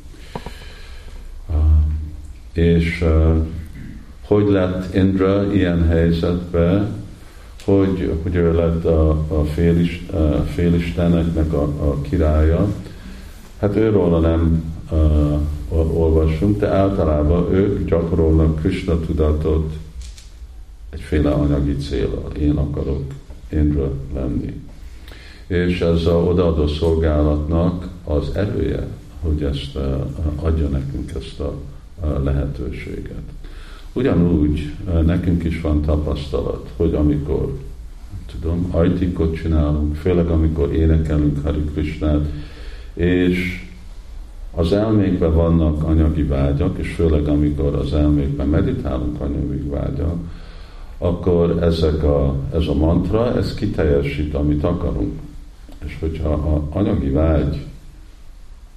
[2.53, 3.05] És
[4.27, 7.03] hogy lett Indra ilyen helyzetben,
[7.63, 12.67] hogy, hogy ő lett a, a, félist, a félisteneknek a, a királya.
[13.59, 19.73] Hát őról nem uh, olvasunk, de általában ők gyakorolnak Krishna tudatot
[20.89, 22.31] egyféle anyagi célral.
[22.39, 23.03] Én akarok
[23.49, 24.61] Indra lenni.
[25.47, 28.87] És ez a odaadó szolgálatnak az erője,
[29.25, 29.83] hogy ezt uh,
[30.35, 31.53] adja nekünk ezt a
[32.23, 33.23] lehetőséget.
[33.93, 34.73] Ugyanúgy
[35.05, 37.57] nekünk is van tapasztalat, hogy amikor
[38.31, 42.25] tudom, ajtikot csinálunk, főleg amikor énekelünk Hari Krishnát,
[42.93, 43.63] és
[44.51, 50.17] az elmékben vannak anyagi vágyak, és főleg amikor az elmékben meditálunk anyagi vágyak,
[50.97, 55.19] akkor ezek a, ez a mantra, ez kiteljesít, amit akarunk.
[55.85, 57.65] És hogyha a anyagi vágy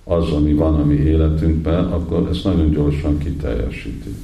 [0.09, 4.15] az, ami van a mi életünkben, akkor ezt nagyon gyorsan kiteljesíti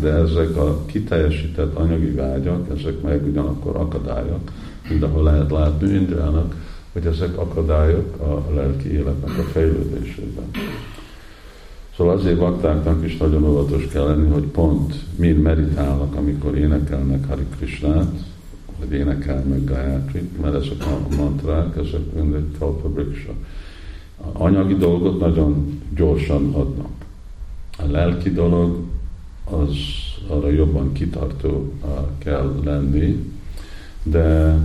[0.00, 4.50] de ezek a kiteljesített anyagi vágyak, ezek meg ugyanakkor akadályok,
[4.88, 6.54] mint ahol lehet látni Indrának,
[6.92, 10.50] hogy ezek akadályok a lelki életnek a fejlődésében.
[11.96, 17.46] Szóval azért baktáknak is nagyon óvatos kell lenni, hogy pont mind meditálnak, amikor énekelnek Hari
[17.56, 18.12] Krishnát,
[18.78, 23.32] vagy énekelnek Gayatri, mert ezek a mantrák, ezek mind egy kalpabriksa.
[24.32, 26.90] Anyagi dolgot nagyon gyorsan adnak.
[27.78, 28.78] A lelki dolog
[29.44, 29.76] az
[30.28, 31.72] arra jobban kitartó
[32.18, 33.32] kell lenni,
[34.02, 34.58] de,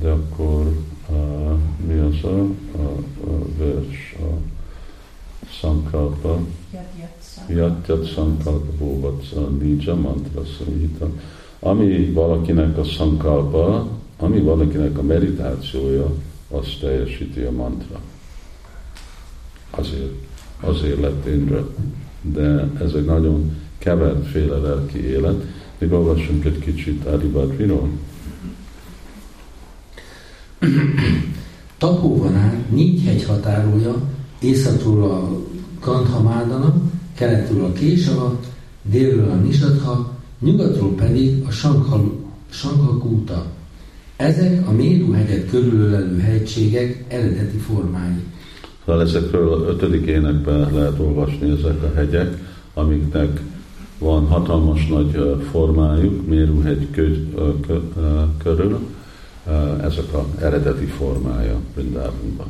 [0.00, 0.76] de akkor
[1.86, 2.40] mi az a,
[2.78, 2.86] a,
[3.30, 4.54] a vers, a
[5.50, 6.38] Sankalpa,
[7.48, 11.08] Yatjat Sankalpa Bóvatsa Nija Mantra Samhita.
[11.58, 16.10] Ami valakinek a Sankalpa, ami valakinek a meditációja,
[16.48, 18.00] azt teljesíti a mantra.
[19.70, 20.12] Azért,
[20.60, 21.68] azért lett Indra
[22.32, 25.44] de ez egy nagyon kevert féle lelki élet.
[25.78, 27.88] Még olvassunk egy kicsit Adibadriról.
[31.78, 33.94] Tapóvanán négy hegy határolja,
[34.40, 35.40] északról a
[35.80, 36.74] Gandhamádana,
[37.14, 38.40] keletről a Késava,
[38.82, 41.50] délről a Nisadha, nyugatról pedig a
[42.50, 43.46] Sankakúta.
[44.16, 48.22] Ezek a Méru-hegyet körülölelő hegységek eredeti formái.
[48.84, 52.38] Szóval ezekről a ötödik énekben lehet olvasni ezek a hegyek,
[52.74, 53.40] amiknek
[53.98, 57.14] van hatalmas nagy formájuk, Méruhegy kö,
[57.66, 57.80] kö,
[58.42, 58.78] körül,
[59.82, 62.46] ezek a eredeti formája Brindávonban.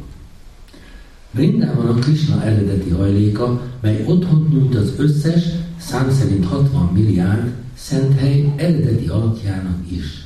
[1.30, 5.42] Vrindában a Krishna eredeti hajléka, mely otthon nyújt az összes,
[5.78, 10.25] szám szerint 60 milliárd szent hely eredeti alakjának is.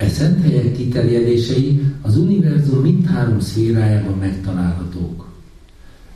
[0.00, 5.26] E szent helyek kiterjedései az univerzum mindhárom szférájában megtalálhatók.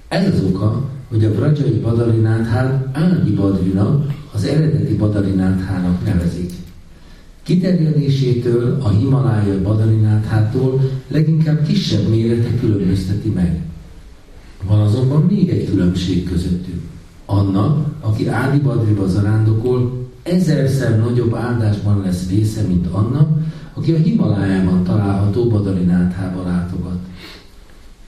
[0.09, 6.52] Ez az oka, hogy a Brajai Badarináthát Ági Badrina az eredeti Badarináthának nevezik.
[7.43, 13.61] Kiterjedésétől a Himalája Badarináthától leginkább kisebb mérete különbözteti meg.
[14.66, 16.82] Van azonban még egy különbség közöttük.
[17.27, 23.43] Anna, aki Ádi Badriba zarándokol, ezerszer nagyobb áldásban lesz része, mint annak,
[23.74, 26.98] aki a Himalájában található Badarináthába látogat.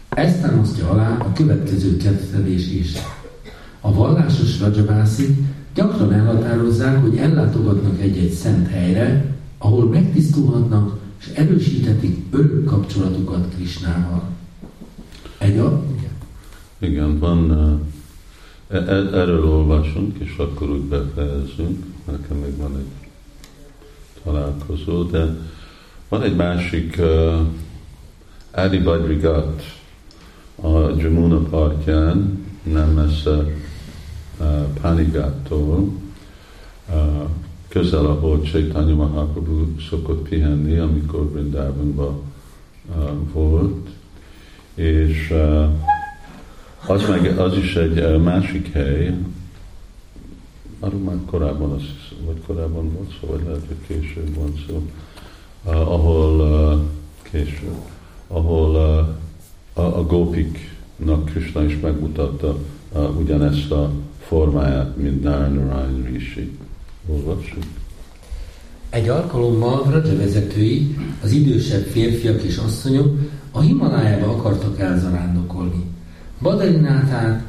[0.09, 2.93] Ezt támasztja alá a következő kettelés is.
[3.81, 5.39] A vallásos rajabászik
[5.75, 14.23] gyakran elhatározzák, hogy ellátogatnak egy-egy szent helyre, ahol megtisztulhatnak és erősíthetik örök kapcsolatukat Krisnával.
[15.39, 15.83] Egy a...
[16.79, 17.51] Igen, van,
[18.69, 21.85] e, e, erről olvasunk, és akkor úgy befejezünk.
[22.07, 23.09] Nekem még van egy
[24.25, 25.37] találkozó, de
[26.09, 27.41] van egy másik uh,
[28.51, 29.63] Adi Badrigat
[30.63, 34.47] a Jamuna partján, nem messze uh,
[34.81, 35.89] Panigattól,
[36.89, 37.29] uh,
[37.69, 42.23] közel, ahol Chaitanya Mahaprabhu szokott pihenni, amikor Vrindavanban
[42.97, 43.89] uh, volt,
[44.75, 45.69] és uh,
[46.87, 49.15] az, meg, az is egy uh, másik hely,
[50.81, 51.83] arról már korábban, az,
[52.25, 54.91] vagy korábban volt szó, vagy lehet, hogy később volt szó,
[55.67, 56.81] ahol uh,
[57.31, 57.81] később,
[58.29, 58.71] ahol
[59.75, 62.59] uh, a, a gópiknak Krishna is megmutatta
[62.93, 63.91] uh, ugyanezt a
[64.27, 66.59] formáját, mint Narayana Rishi.
[67.07, 67.63] Olvassuk.
[68.91, 73.19] Egy alkalommal Vraja vezetői, az idősebb férfiak és asszonyok
[73.51, 75.85] a Himalájába akartak elzarándokolni.
[76.43, 77.45] Badarináthát,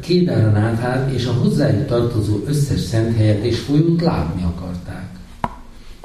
[0.00, 5.03] Kédáranáthát és a hozzájuk tartozó összes szent helyet és folyót látni akarták.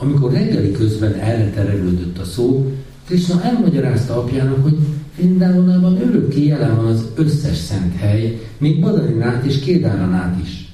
[0.02, 2.72] Amikor reggeli közben erre terelődött a szó,
[3.06, 4.78] Krishna elmagyarázta apjának, hogy
[5.16, 10.74] Vrindávonában örökké jelen van az összes szent hely, még Badarinát és Kédáranát is.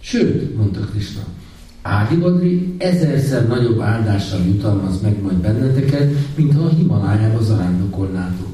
[0.00, 1.20] Sőt, mondta Krishna,
[1.82, 8.48] Ádibadri ezerszer nagyobb áldással jutalmaz meg majd benneteket, mint ha a Himalájába zarándokolnátok.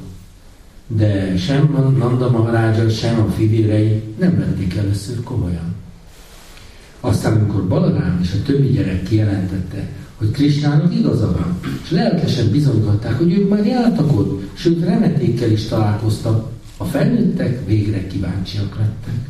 [0.87, 5.75] De sem Nanda Maharája, sem a fivérei nem vették először komolyan.
[6.99, 9.87] Aztán, amikor Balarám és a többi gyerek kijelentette,
[10.17, 15.65] hogy Krisnának igaza van, és lelkesen bizonygatták, hogy ők már jártak ott, sőt remetékkel is
[15.65, 19.29] találkoztak, a felnőttek végre kíváncsiak lettek.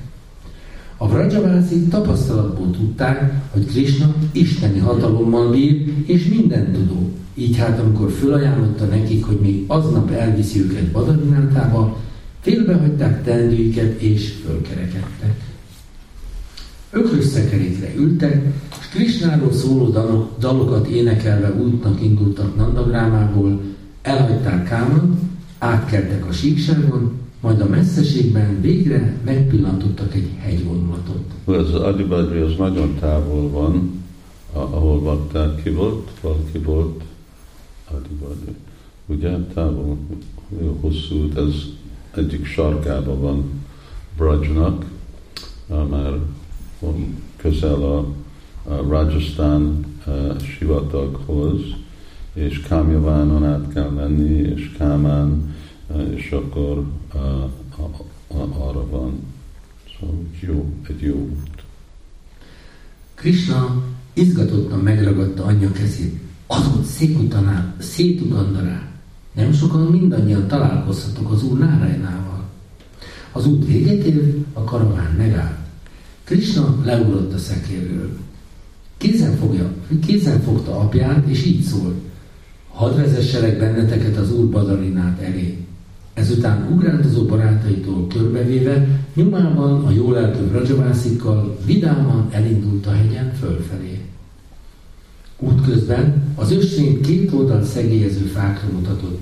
[0.97, 7.11] A Vrajavászik tapasztalatból tudták, hogy Krishna isteni hatalommal bír és minden tudó.
[7.35, 11.97] Így hát, amikor fölajánlotta nekik, hogy még aznap elviszi őket Badarinátába,
[12.41, 15.35] félbehagyták teendőiket és fölkerekedtek.
[16.91, 18.53] Ökrös szekerékre ültek,
[18.97, 19.89] Krishnáról szóló
[20.39, 23.61] dalokat énekelve útnak indultak Nandagrámából,
[24.01, 25.19] elhagyták Káman,
[25.57, 27.11] átkertek a síkságon,
[27.41, 31.23] majd a messzeségben végre megpillantottak egy hegyvonulatot.
[31.45, 34.03] Az Adibadri az nagyon távol van,
[34.53, 37.03] ahol bakták ki volt, valaki volt
[37.91, 38.55] Adibadri.
[39.05, 39.97] Ugye távol,
[40.61, 41.53] jó hosszú, ez
[42.15, 43.43] egyik sarkában van
[44.17, 44.85] Brajnak,
[45.89, 46.13] már
[47.35, 48.05] közel a
[48.67, 51.61] Rajasthan uh, sivataghoz,
[52.33, 55.55] és Kámjavánon át kell menni, és Kámán
[56.15, 57.51] és akkor a,
[58.37, 59.19] arra van.
[59.99, 61.63] Szóval jó, egy jó út.
[63.15, 63.83] Krishna
[64.13, 66.19] izgatottan megragadta anyja kezét.
[66.47, 68.91] Azon szétutanál, szétutandará.
[69.33, 72.43] Nem sokan mindannyian találkozhatok az úr Nárajnával.
[73.31, 75.57] Az út véget ért, a karaván megállt.
[76.23, 78.17] Krishna leugrott a szekérről.
[78.97, 79.71] Kézen, fogja,
[80.05, 81.95] kézen fogta apját, és így szólt.
[82.69, 85.57] Hadd vezesselek benneteket az úr Badarinát elé.
[86.13, 94.01] Ezután ugrándozó barátaitól körbevéve, nyomában a jól eltő rajavászikkal vidáman elindult a hegyen fölfelé.
[95.39, 99.19] Útközben az ösvény két oldal szegélyező fákra mutatott.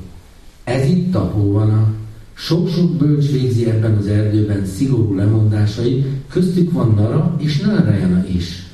[0.64, 1.94] Ez itt tapóvana.
[2.34, 8.65] Sok-sok bölcs végzi ebben az erdőben szigorú lemondásai, köztük van Nara és Nárajana is.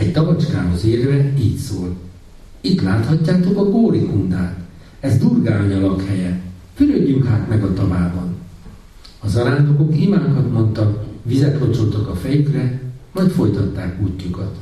[0.00, 1.96] Egy tavacskához érve így szól.
[2.60, 4.58] Itt láthatjátok a Górikundát.
[5.00, 6.40] Ez Durgánya lakhelye.
[6.74, 8.34] Fürödjünk hát meg a tavában.
[9.20, 12.80] A zarándokok imákat mondtak, vizet locsoltak a fejükre,
[13.12, 14.56] majd folytatták útjukat.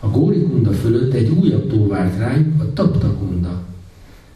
[0.00, 3.62] A Górikunda fölött egy újabb tó várt rájuk, a Taptakunda.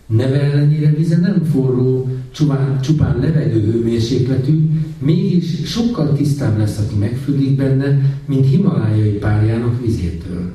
[0.06, 7.56] Neve ellenére vize nem forró, csupán, csupán levegő hőmérsékletű, mégis sokkal tisztább lesz, aki megfürdik
[7.56, 10.54] benne, mint himalájai párjának vizétől.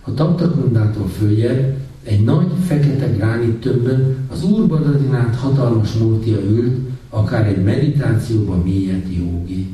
[0.00, 6.76] A Taptakundától följebb egy nagy, fekete gránit tömbön az úrbadarin át hatalmas múltia ült,
[7.08, 9.68] akár egy meditációban mélyet jógi.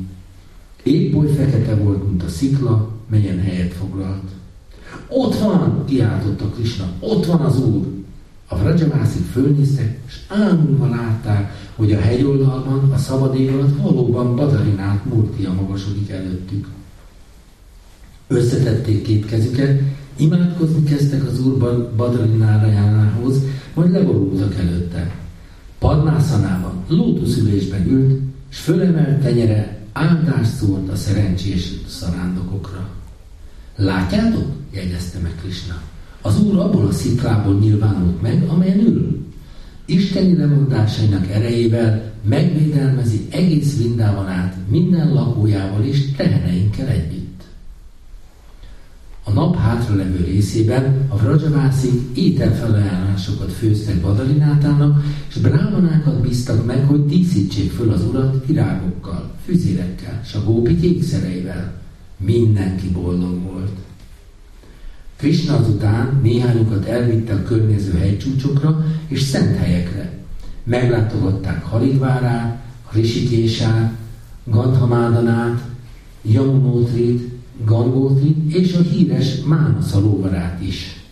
[0.83, 4.29] Épp oly fekete volt, mint a szikla, melyen helyet foglalt.
[5.07, 7.98] Ott van, kiáltotta Krishna, ott van az úr!
[8.51, 15.05] A vrajamászik fölnéztek, és ámulva látták, hogy a hegyoldalban, a szabad ég alatt valóban Badarinát
[15.05, 16.67] Murtia magasodik előttük.
[18.27, 19.81] Összetették két kezüket,
[20.19, 21.57] Imádkozni kezdtek az úr
[21.95, 23.37] Badrinarájánához,
[23.73, 25.15] majd leborultak előtte.
[25.79, 32.89] Padmászanában, lótuszülésben ült, és fölemelt tenyere áldást szólt a szerencsés szarándokokra.
[33.75, 34.51] Látjátok?
[34.71, 35.81] jegyezte meg Krishna.
[36.21, 39.25] Az úr abból a sziklából nyilvánult meg, amelyen ül.
[39.85, 47.43] Isteni lemondásainak erejével megvédelmezi egész Vindávonát minden lakójával és teheneinkkel együtt.
[49.23, 57.71] A nap hátralevő részében a Vrajavászik ételfelajánlásokat főztek Badarinátának, és brámanákat bíztak meg, hogy díszítsék
[57.71, 61.73] föl az urat virágokkal, füzérekkel, és a gópik ékszereivel.
[62.17, 63.88] Mindenki boldog volt.
[65.19, 70.13] Krishna azután néhányukat elvitte a környező hegycsúcsokra és szent helyekre.
[70.63, 73.93] Meglátogatták Haridvárát, Risikésát,
[74.43, 75.61] Gandhamádanát,
[76.21, 77.29] Yamunotrit,
[77.65, 81.03] Gangótrit és a híres Mánasza lóvarát is.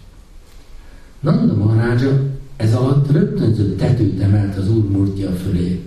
[1.20, 2.22] Nanda Maharája
[2.56, 5.84] ez alatt rögtönzött tetőt emelt az úr murtja fölé.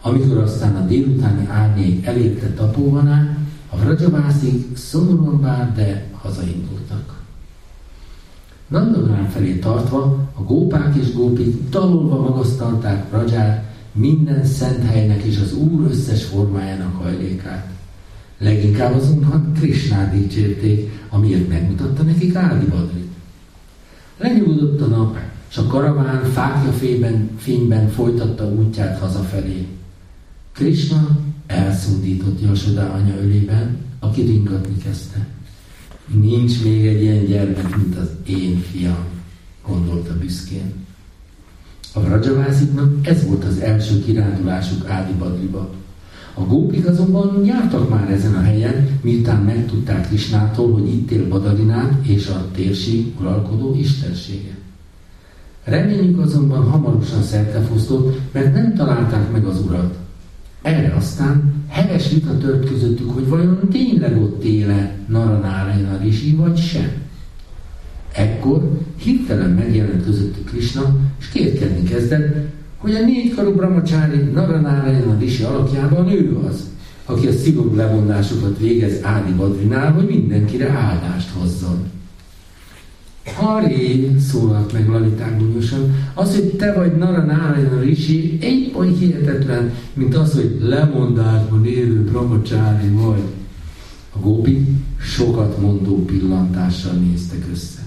[0.00, 3.36] Amikor aztán a délutáni árnyék elérte Tapóvanát,
[3.68, 7.21] a Vrajavászik szomorúan bár, de hazaindultak.
[8.72, 15.54] Nandagrán felé tartva a gópák és gópik dalolva magasztalták Raját, minden szent helynek és az
[15.54, 17.70] Úr összes formájának hajlékát.
[18.38, 23.10] Leginkább azonban Krishnát dicsérték, amiért megmutatta nekik Ádi Badrit.
[24.18, 25.18] Lenyugodott a nap,
[25.50, 26.72] és a karaván fákja
[27.36, 29.66] fényben, folytatta útját hazafelé.
[30.52, 31.08] Krishna
[31.46, 35.26] elszundított Jasoda anya ölében, aki ringatni kezdte.
[36.06, 39.04] Nincs még egy ilyen gyermek, mint az én fiam,
[39.66, 40.72] gondolta büszkén.
[41.92, 45.70] A Vrajavásziknak ez volt az első kirándulásuk Ádibadriba.
[46.34, 52.06] A gópik azonban jártak már ezen a helyen, miután megtudták Krisnától, hogy itt él Badarinát
[52.06, 54.58] és a térség uralkodó istensége.
[55.64, 60.01] Reményük azonban hamarosan szertefosztott, mert nem találták meg az urat.
[60.62, 66.90] Erre aztán heves vita tört közöttük, hogy vajon tényleg ott éle Naranáraina Rishi, vagy sem.
[68.12, 75.42] Ekkor hirtelen megjelent közöttük Krishna, és kérkedni kezdett, hogy a négy karú brahmacsári Naranáraina Rishi
[75.42, 76.70] alakjában ő az,
[77.04, 81.90] aki a szigorú lemondásokat végez Ádi Badrinál, hogy mindenkire áldást hozzon.
[83.24, 89.72] Hari, szólalt meg Lalitán gúnyosan, az, hogy te vagy Nara Narayan Rishi, egy oly hihetetlen,
[89.94, 93.22] mint az, hogy lemondásban élő brahmacsári vagy.
[94.14, 94.66] A gópi
[95.00, 97.80] sokat mondó pillantással néztek össze.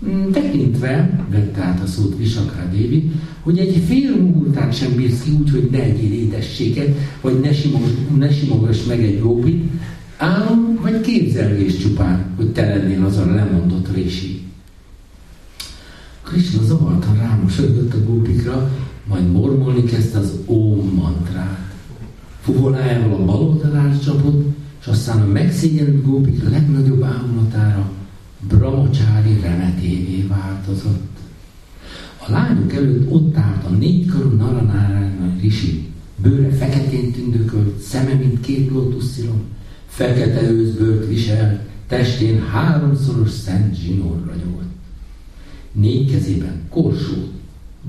[0.00, 3.10] Hmm, tekintve, vette át a szót Visakrá Dévi,
[3.42, 7.90] hogy egy fél muhurtát sem bírsz ki úgy, hogy ne egyél édességet, vagy ne, simogass,
[8.18, 9.70] ne simogass meg egy gópit,
[10.16, 14.42] Álom vagy képzelés csupán, hogy te lennél az a lemondott rési.
[16.22, 18.70] Krishna zavartan rámosolyodott a gópikra,
[19.08, 21.74] majd mormolni kezdte az óm mantrát.
[22.40, 27.90] Fuvolájával a bal oldalára csapott, és aztán a megszégyenült gópik legnagyobb ámulatára
[28.48, 31.16] Brahmacsári remetévé változott.
[32.26, 35.88] A lányok előtt ott állt a négykarú Naranárána Rishi,
[36.22, 39.42] bőre feketén tündökölt, szeme, mint két lótuszszilom,
[39.96, 44.66] fekete őzbőrt visel, testén háromszoros szent zsinór ragyolt.
[45.72, 47.30] Négy kezében korsót,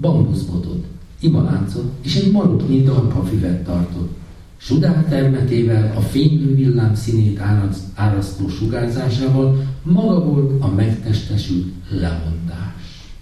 [0.02, 0.86] bambuszbotot,
[1.20, 4.16] imaláncot és egy maroknyi darpafüvet tartott.
[4.58, 7.42] Sudár termetével, a fénylő villám színét
[7.96, 13.14] árasztó sugárzásával maga volt a megtestesült lemondás.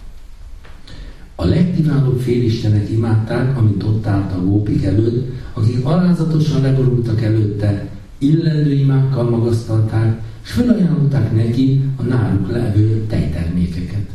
[1.34, 8.72] A legkiválóbb félistenek imádták, amit ott állt a gópik előtt, akik alázatosan leborultak előtte, illendő
[8.72, 14.10] imákkal magasztalták, és felajánlották neki a náluk levő tejtermékeket.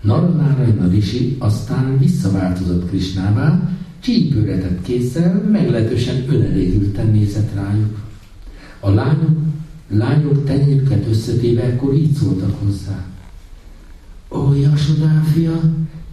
[0.00, 3.70] Naranárajna Rishi aztán visszaváltozott Krisnává,
[4.00, 7.98] csípőretett kézzel meglehetősen önelégülten nézett rájuk.
[8.80, 9.38] A lányok,
[9.88, 13.04] lányok tenyérüket összetéve akkor így szóltak hozzá.
[14.30, 15.60] Ó, Jasodá, fia,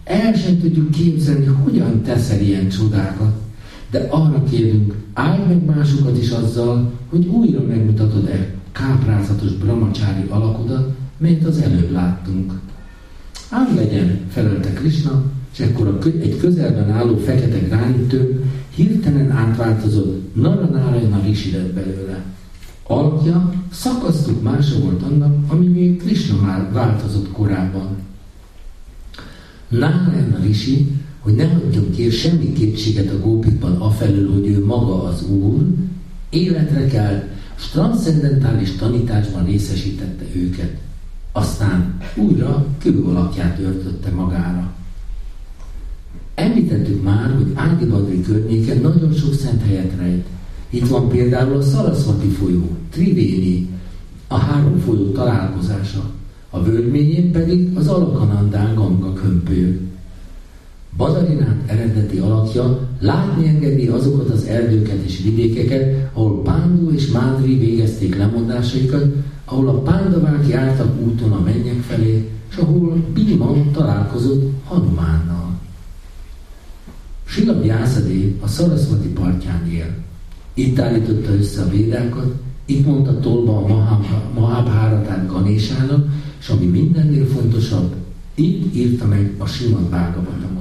[0.04, 3.45] el sem tudjuk képzelni, hogyan teszel ilyen csodákat
[3.90, 11.44] de arra kérünk, állj meg másokat is azzal, hogy újra megmutatod-e káprázatos brahmacsári alakodat, melyet
[11.44, 12.52] az előbb láttunk.
[13.50, 15.22] Ám legyen, felelte Krishna,
[15.52, 18.44] és ekkor egy közelben álló fekete gránitő
[18.74, 22.24] hirtelen átváltozott Naranárajna Rishi lett belőle.
[22.82, 27.96] Alkja szakasztuk mása volt annak, ami még Krishna már változott korábban.
[29.68, 30.90] Narayana Rishi
[31.26, 35.66] hogy ne hagyjon ki semmi kétséget a gópikban afelől, hogy ő maga az Úr,
[36.30, 37.22] életre kell,
[37.56, 40.76] és transzcendentális tanításban részesítette őket.
[41.32, 42.66] Aztán újra
[43.06, 44.72] alakját öltötte magára.
[46.34, 50.26] Említettük már, hogy Ádibadri környéken nagyon sok szent helyet rejt.
[50.70, 53.68] Itt van például a Szaraszvati folyó, Trivéni,
[54.26, 56.10] a három folyó találkozása,
[56.50, 59.85] a völgyményén pedig az Alakanandán Ganga kömpő.
[60.96, 68.16] Badarinát eredeti alakja látni engedi azokat az erdőket és vidékeket, ahol Pándu és Mádri végezték
[68.16, 69.14] lemondásaikat,
[69.44, 75.58] ahol a pándavák jártak úton a mennyek felé, és ahol Bima találkozott Hanumánnal.
[77.24, 79.94] Sila Vyászadé a Sarasvati partján él.
[80.54, 84.00] Itt állította össze a védákat, itt mondta tolba a
[84.34, 86.06] Mahabháratát Ganésának,
[86.40, 87.94] és ami mindennél fontosabb,
[88.34, 90.55] itt írta meg a Simad Bhagavatamot.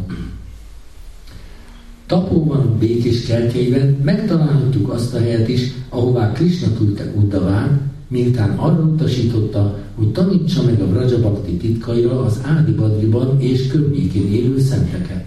[2.06, 9.78] Tapóban, békés kertjeiben megtalálhatjuk azt a helyet is, ahová Krishna küldte Uddaván, miután arra utasította,
[9.96, 15.26] hogy tanítsa meg a Vrajabakti titkaira az Ádi Badriban és környékén élő szenteket.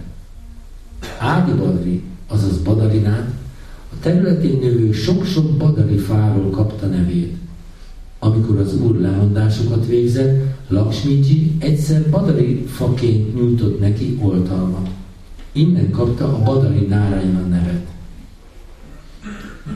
[1.19, 3.33] Ádi Badri, azaz Badarinát,
[3.91, 7.37] a területén növő sok-sok badari fáról kapta nevét.
[8.19, 14.89] Amikor az úr lemondásokat végzett, Lakshmiji egyszer badari faként nyújtott neki oltalmat.
[15.59, 17.87] Innen kapta a badari Nárajna nevet.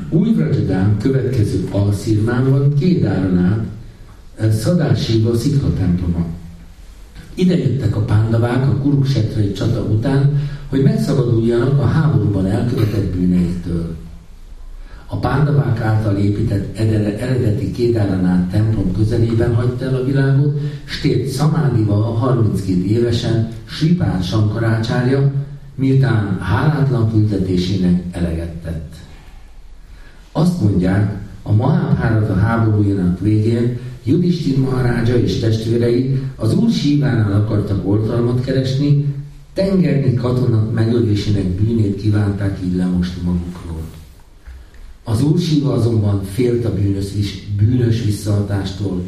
[0.09, 3.65] Új Vrajadán következő alszírmán van Kédáranát,
[4.35, 6.25] eh, Szadásiva Szikha temploma.
[7.33, 13.95] Ide jöttek a pándavák a Kuruksetrai csata után, hogy megszabaduljanak a háborúban elkövetett bűneiktől.
[15.07, 21.95] A pándavák által épített eredeti Kédáranát templom közelében hagyta el a világot, s tért Szamádiva
[21.95, 25.31] a 32 évesen Sripár Sankarácsárja,
[25.75, 28.95] miután hálátlan küldetésének eleget tett.
[30.31, 38.45] Azt mondják, a Mahabharata háborújának végén Judistin Maharádzsa és testvérei az úr sívánál akartak oltalmat
[38.45, 39.05] keresni,
[39.53, 43.81] tengernyi katonat megölésének bűnét kívánták így lemosni magukról.
[45.03, 47.05] Az úr síva azonban félt a bűnös,
[47.57, 49.03] bűnös visszaadástól,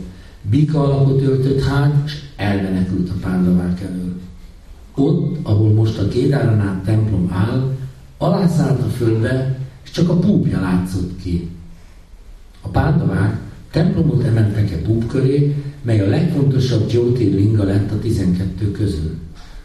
[0.50, 4.14] bika alakot öltött hát, és elmenekült a pándavák elől.
[4.96, 7.76] Ott, ahol most a Kédáranát templom áll,
[8.18, 11.50] alászállt a földbe, és csak a púpja látszott ki.
[12.62, 13.40] A pándavák
[13.72, 19.18] templomot emeltek a púp köré, mely a legfontosabb Jyotir linga lett a 12 közül.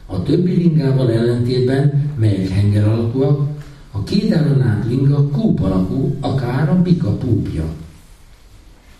[0.06, 3.48] A többi lingával ellentétben, melyek henger alakúak,
[3.90, 7.64] a Kédáranát linga kúp alakú, akár a bika púpja.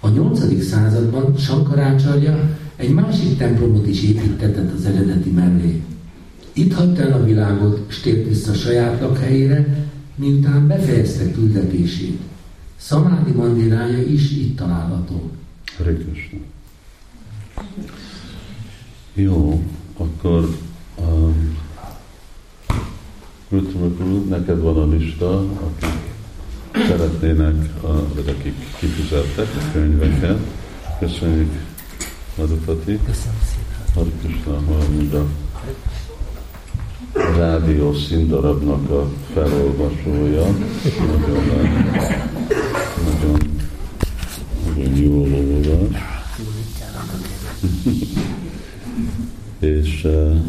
[0.01, 0.65] A 8.
[0.65, 5.83] században Sankarácsarja egy másik templomot is építetett az eredeti mellé.
[6.53, 12.21] Itt hagyta el a világot, és tért vissza saját lakhelyére, miután befejezte küldetését.
[12.77, 15.31] Szamádi mandirája is itt található.
[15.77, 16.39] Krishna.
[19.15, 19.65] Jó,
[19.97, 20.57] akkor
[20.97, 21.59] um,
[24.29, 25.99] neked van a lista, akik
[26.73, 30.39] szeretnének, a, vagy akik kifizettek a könyveket.
[30.99, 31.53] Köszönjük,
[32.37, 32.99] Madhupati.
[33.07, 33.95] Köszönöm szépen.
[33.95, 34.63] Hare Krishna,
[37.13, 40.47] rádió színdarabnak a felolvasója.
[41.07, 41.45] Nagyon,
[43.05, 43.39] nagyon,
[44.77, 45.99] nagyon jól olvas.
[49.61, 50.41] és eh,